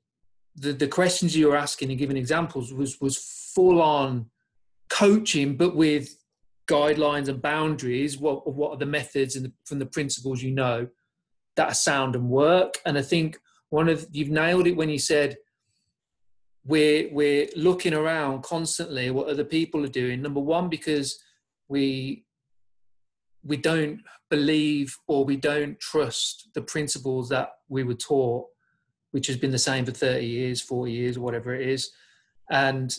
[0.54, 3.18] the, the questions you were asking and giving examples was was
[3.54, 4.26] full on
[4.88, 6.08] coaching, but with
[6.66, 8.18] guidelines and boundaries.
[8.18, 10.88] What what are the methods and the, from the principles you know?
[11.56, 12.74] that are sound and work.
[12.86, 13.38] And I think
[13.70, 15.36] one of you've nailed it when you said
[16.66, 20.20] we're we're looking around constantly what other people are doing.
[20.20, 21.18] Number one, because
[21.68, 22.24] we
[23.44, 28.46] we don't believe or we don't trust the principles that we were taught,
[29.12, 31.92] which has been the same for 30 years, 40 years, or whatever it is,
[32.50, 32.96] and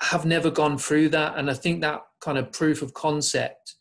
[0.00, 1.36] have never gone through that.
[1.36, 3.74] And I think that kind of proof of concept,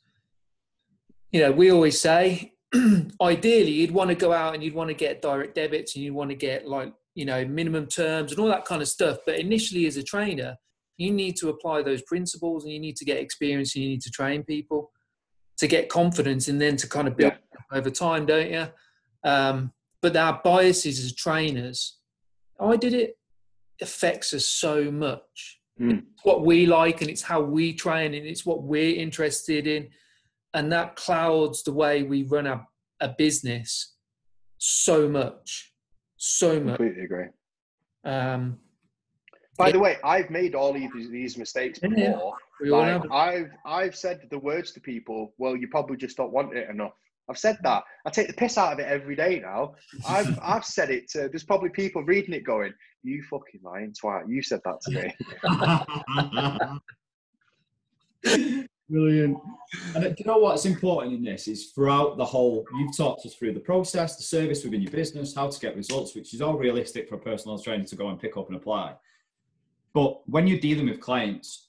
[1.32, 2.54] you know, we always say
[3.22, 6.14] ideally you'd want to go out and you'd want to get direct debits and you'd
[6.14, 9.40] want to get like you know minimum terms and all that kind of stuff but
[9.40, 10.56] initially as a trainer
[10.98, 14.02] you need to apply those principles and you need to get experience and you need
[14.02, 14.92] to train people
[15.58, 17.78] to get confidence and then to kind of build yeah.
[17.78, 18.68] over time, don't you?
[19.24, 21.98] Um, but our biases as trainers,
[22.60, 23.18] I did it
[23.82, 25.56] affects us so much.
[25.80, 26.06] Mm.
[26.24, 29.90] what we like and it's how we train and it's what we're interested in.
[30.56, 32.66] And that clouds the way we run our,
[33.00, 33.94] a business
[34.58, 35.72] so much.
[36.18, 36.78] So much.
[36.78, 37.28] Completely agree.
[38.04, 38.60] Um,
[39.58, 42.34] By the way, I've made all of these mistakes before.
[42.62, 45.34] Yeah, like, I've I've said the words to people.
[45.38, 46.94] Well, you probably just don't want it enough.
[47.30, 47.84] I've said that.
[48.06, 49.76] I take the piss out of it every day now.
[50.08, 51.30] I've I've said it to.
[51.30, 54.28] There's probably people reading it going, "You fucking lying twat!
[54.28, 54.92] You said that to
[58.24, 59.38] me." Brilliant.
[59.96, 63.26] And uh, do you know what's important in this is throughout the whole, you've talked
[63.26, 66.42] us through the process, the service within your business, how to get results, which is
[66.42, 68.96] all realistic for a personal trainer to go and pick up and apply.
[69.94, 71.68] But when you're dealing with clients,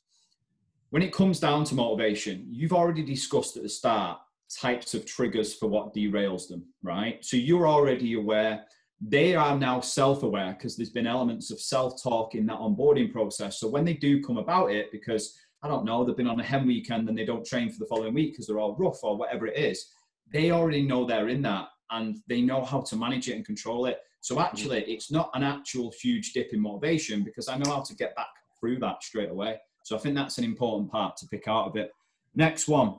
[0.90, 5.54] when it comes down to motivation, you've already discussed at the start types of triggers
[5.54, 7.24] for what derails them, right?
[7.24, 8.64] So you're already aware.
[9.00, 13.12] They are now self aware because there's been elements of self talk in that onboarding
[13.12, 13.58] process.
[13.58, 16.44] So when they do come about it, because I don't know, they've been on a
[16.44, 19.16] hen weekend and they don't train for the following week because they're all rough or
[19.16, 19.86] whatever it is,
[20.32, 23.86] they already know they're in that and they know how to manage it and control
[23.86, 23.98] it.
[24.20, 27.94] So actually, it's not an actual huge dip in motivation because I know how to
[27.94, 28.26] get back
[28.58, 29.58] through that straight away.
[29.84, 31.92] So I think that's an important part to pick out of it.
[32.34, 32.98] Next one,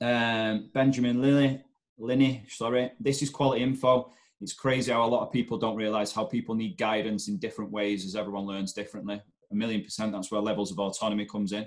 [0.00, 1.62] um, Benjamin Lilly,
[1.98, 2.92] Linney, sorry.
[3.00, 4.12] This is quality info.
[4.40, 7.70] It's crazy how a lot of people don't realize how people need guidance in different
[7.70, 9.20] ways as everyone learns differently.
[9.52, 11.66] A million percent, that's where levels of autonomy comes in.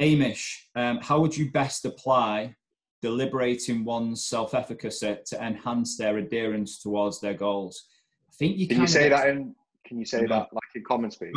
[0.00, 2.54] Amish, um, how would you best apply
[3.02, 7.86] deliberating one's self-efficacy to enhance their adherence towards their goals?
[8.28, 8.80] I think you can.
[8.80, 9.54] you say that in?
[9.84, 11.30] Can you say that like in common speak?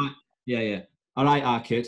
[0.46, 0.82] Yeah, yeah.
[1.16, 1.88] All right, our kid.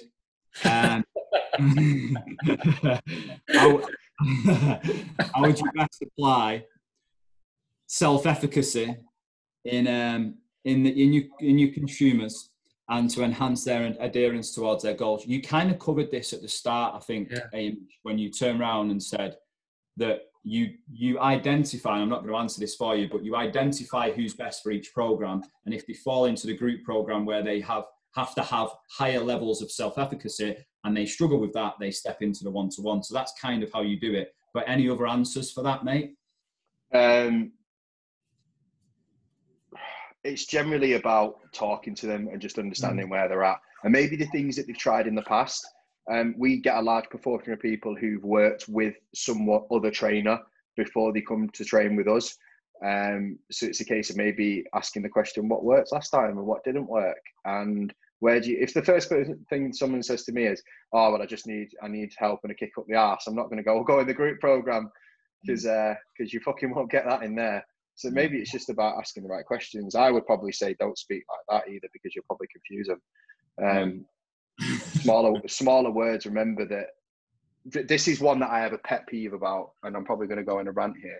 [0.66, 1.04] Um,
[3.50, 3.82] how,
[5.34, 6.66] how would you best apply
[7.88, 8.96] self-efficacy
[9.66, 12.51] in um, in the, in your in your consumers
[12.92, 15.26] and to enhance their adherence towards their goals?
[15.26, 17.72] You kind of covered this at the start, I think, yeah.
[18.04, 19.38] when you turned around and said
[19.98, 21.98] that you you identify.
[21.98, 24.94] I'm not going to answer this for you, but you identify who's best for each
[24.94, 27.86] program, and if they fall into the group program where they have
[28.16, 32.44] have to have higher levels of self-efficacy and they struggle with that, they step into
[32.44, 33.02] the one-to-one.
[33.04, 34.34] So that's kind of how you do it.
[34.54, 36.16] But any other answers for that, mate?
[36.94, 37.54] Um,
[40.24, 43.12] it's generally about talking to them and just understanding mm.
[43.12, 45.66] where they're at, and maybe the things that they've tried in the past.
[46.12, 50.40] Um, we get a large proportion of people who've worked with somewhat other trainer
[50.76, 52.38] before they come to train with us.
[52.84, 56.48] Um, so it's a case of maybe asking the question, what worked last time and
[56.48, 58.58] what didn't work, and where do you?
[58.60, 59.12] If the first
[59.50, 60.62] thing someone says to me is,
[60.94, 63.36] "Oh, well, I just need I need help and a kick up the ass," I'm
[63.36, 64.92] not going to go go in the group program
[65.44, 67.66] because because uh, you fucking won't get that in there.
[68.02, 69.96] So maybe it's just about asking the right questions.
[69.96, 73.02] I would probably say don't speak like that either because you'll probably confuse them.
[73.64, 74.06] Um,
[75.02, 76.26] smaller smaller words.
[76.26, 76.88] Remember that
[77.72, 80.40] th- this is one that I have a pet peeve about, and I'm probably going
[80.40, 81.20] to go on a rant here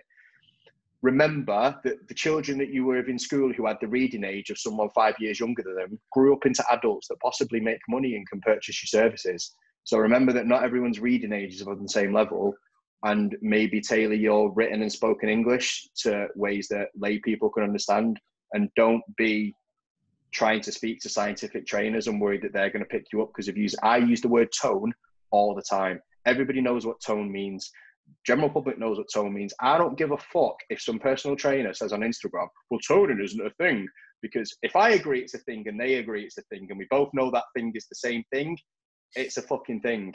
[1.02, 4.58] remember that the children that you were in school who had the reading age of
[4.58, 8.28] someone five years younger than them grew up into adults that possibly make money and
[8.28, 9.54] can purchase your services.
[9.84, 12.54] So remember that not everyone's reading age is on the same level,
[13.04, 18.18] and maybe tailor your written and spoken English to ways that lay people can understand.
[18.52, 19.54] And don't be
[20.32, 23.28] trying to speak to scientific trainers and worried that they're going to pick you up
[23.28, 23.74] because of use.
[23.82, 24.92] I use the word tone
[25.30, 26.00] all the time.
[26.26, 27.70] Everybody knows what tone means
[28.26, 29.54] general public knows what tone means.
[29.60, 33.46] I don't give a fuck if some personal trainer says on Instagram, well, toning isn't
[33.46, 33.86] a thing.
[34.20, 36.86] Because if I agree it's a thing and they agree it's a thing and we
[36.90, 38.56] both know that thing is the same thing,
[39.16, 40.14] it's a fucking thing.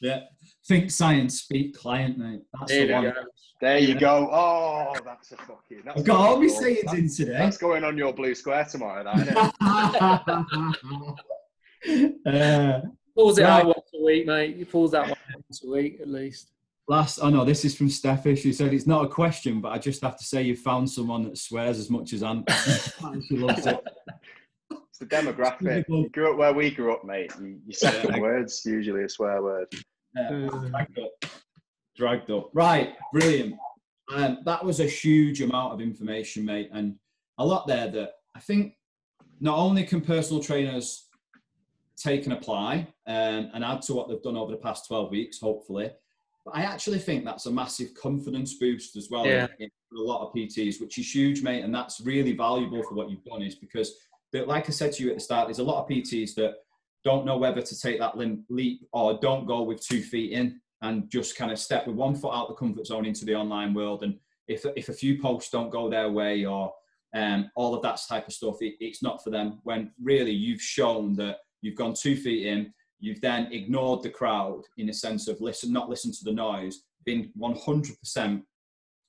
[0.00, 0.20] Yeah.
[0.66, 2.42] Think science, speak client, mate.
[2.58, 3.04] That's there the one.
[3.04, 3.12] Go.
[3.60, 4.30] There you go.
[4.32, 5.82] Oh, that's a fucking.
[5.84, 7.36] That's I've got all my sayings in today.
[7.38, 9.54] That's going on your blue square tomorrow, that,
[12.26, 12.80] uh,
[13.14, 13.50] pulls it right.
[13.50, 14.56] out once a week, mate.
[14.56, 16.52] He pulls that once a week at least.
[16.88, 18.36] Last, oh know this is from Steffi.
[18.36, 21.24] She said it's not a question, but I just have to say you found someone
[21.24, 22.50] that swears as much as Ant.
[23.28, 23.78] she loves it.
[25.00, 25.84] It's the demographic.
[25.88, 27.32] You grew up where we grew up, mate.
[27.40, 28.18] You, you say yeah.
[28.18, 29.66] words, usually a swear word.
[30.14, 31.30] Yeah, dragged up.
[31.96, 32.50] Dragged up.
[32.52, 33.54] Right, brilliant.
[34.12, 36.96] Um, that was a huge amount of information, mate, and
[37.38, 38.74] a lot there that I think
[39.40, 41.08] not only can personal trainers
[41.96, 45.40] take and apply um, and add to what they've done over the past 12 weeks,
[45.40, 45.90] hopefully,
[46.44, 49.46] but I actually think that's a massive confidence boost as well yeah.
[49.58, 51.62] in, in a lot of PTs, which is huge, mate.
[51.62, 53.94] And that's really valuable for what you've done, is because,
[54.32, 56.54] like I said to you at the start, there's a lot of PTs that
[57.04, 58.16] don't know whether to take that
[58.48, 60.60] leap or don't go with two feet in.
[60.82, 63.74] and just kind of step with one foot out the comfort zone into the online
[63.74, 64.02] world.
[64.02, 64.18] And
[64.48, 66.72] if, if a few posts don't go their way or
[67.14, 69.60] um, all of that type of stuff, it, it's not for them.
[69.64, 74.62] When really you've shown that you've gone two feet in, you've then ignored the crowd
[74.78, 78.42] in a sense of listen, not listen to the noise, been 100%,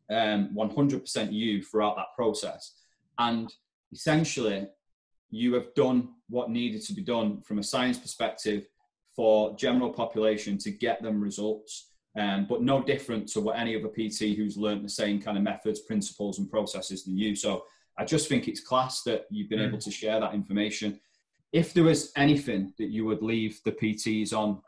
[0.09, 2.73] um, 100% you throughout that process.
[3.17, 3.53] And
[3.91, 4.67] essentially,
[5.31, 8.67] you have done what needed to be done from a science perspective
[9.15, 13.87] for general population to get them results, um, but no different to what any other
[13.87, 17.35] PT who's learned the same kind of methods, principles, and processes than you.
[17.35, 17.63] So
[17.97, 19.67] I just think it's class that you've been mm.
[19.67, 20.99] able to share that information.
[21.53, 24.61] If there was anything that you would leave the PTs on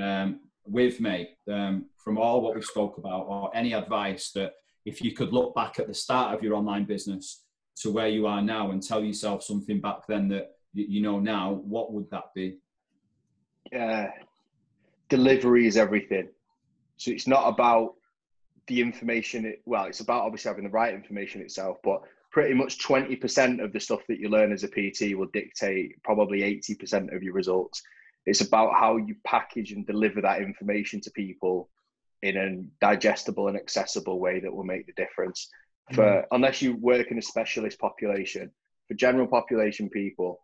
[0.00, 4.54] um, with me um, from all what we've spoke about, or any advice that
[4.84, 7.44] if you could look back at the start of your online business
[7.76, 11.52] to where you are now and tell yourself something back then that you know now,
[11.52, 12.58] what would that be?
[13.76, 14.06] uh,
[15.08, 16.28] delivery is everything.
[16.96, 17.94] So it's not about
[18.66, 19.46] the information.
[19.46, 23.72] It, well, it's about obviously having the right information itself, but pretty much 20% of
[23.72, 27.82] the stuff that you learn as a PT will dictate probably 80% of your results.
[28.24, 31.68] It's about how you package and deliver that information to people
[32.22, 35.50] in a digestible and accessible way that will make the difference.
[35.92, 36.34] For mm-hmm.
[36.34, 38.50] unless you work in a specialist population,
[38.88, 40.40] for general population people,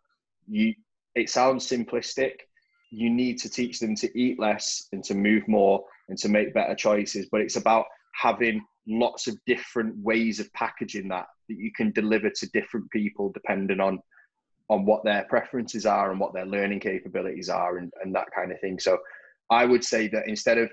[0.47, 0.75] you
[1.15, 2.33] it sounds simplistic,
[2.91, 6.55] you need to teach them to eat less and to move more and to make
[6.55, 7.29] better choices.
[7.31, 12.31] But it's about having lots of different ways of packaging that that you can deliver
[12.31, 14.01] to different people depending on
[14.71, 18.53] on what their preferences are and what their learning capabilities are and, and that kind
[18.53, 18.79] of thing.
[18.79, 18.99] So
[19.51, 20.71] I would say that instead of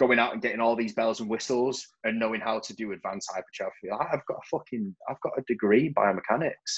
[0.00, 3.30] going out and getting all these bells and whistles and knowing how to do advanced
[3.32, 6.72] hypertrophy, I've got a fucking I've got a degree in biomechanics.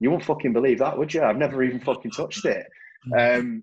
[0.00, 1.22] You won't fucking believe that, would you?
[1.22, 2.66] I've never even fucking touched it.
[3.16, 3.62] Um,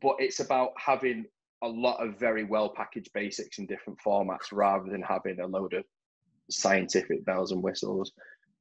[0.00, 1.24] but it's about having
[1.64, 5.74] a lot of very well packaged basics in different formats rather than having a load
[5.74, 5.84] of
[6.48, 8.12] scientific bells and whistles.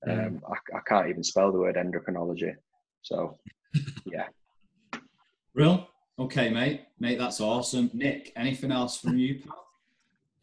[0.08, 0.28] Mm.
[0.28, 2.56] Um, I, I, can't even spell the word endocrinology.
[3.04, 3.38] So,
[4.06, 4.26] yeah.
[5.54, 5.88] Real?
[6.20, 6.82] Okay, mate.
[6.99, 7.89] Mate, that's awesome.
[7.93, 9.66] Nick, anything else from you, pal?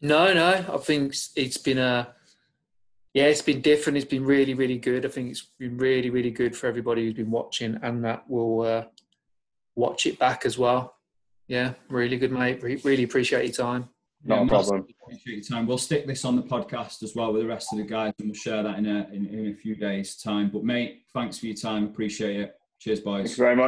[0.01, 0.65] No, no.
[0.73, 2.13] I think it's been a
[3.13, 3.97] yeah, it's been different.
[3.97, 5.05] It's been really, really good.
[5.05, 8.61] I think it's been really, really good for everybody who's been watching and that will
[8.61, 8.83] uh,
[9.75, 10.95] watch it back as well.
[11.47, 12.63] Yeah, really good, mate.
[12.63, 13.89] Re- really appreciate your time.
[14.23, 14.87] No yeah, problem.
[15.03, 15.67] Appreciate your time.
[15.67, 18.29] We'll stick this on the podcast as well with the rest of the guys, and
[18.29, 20.49] we'll share that in a in, in a few days' time.
[20.53, 21.85] But mate, thanks for your time.
[21.85, 22.55] Appreciate it.
[22.79, 23.25] Cheers, boys.
[23.25, 23.59] Thanks very much.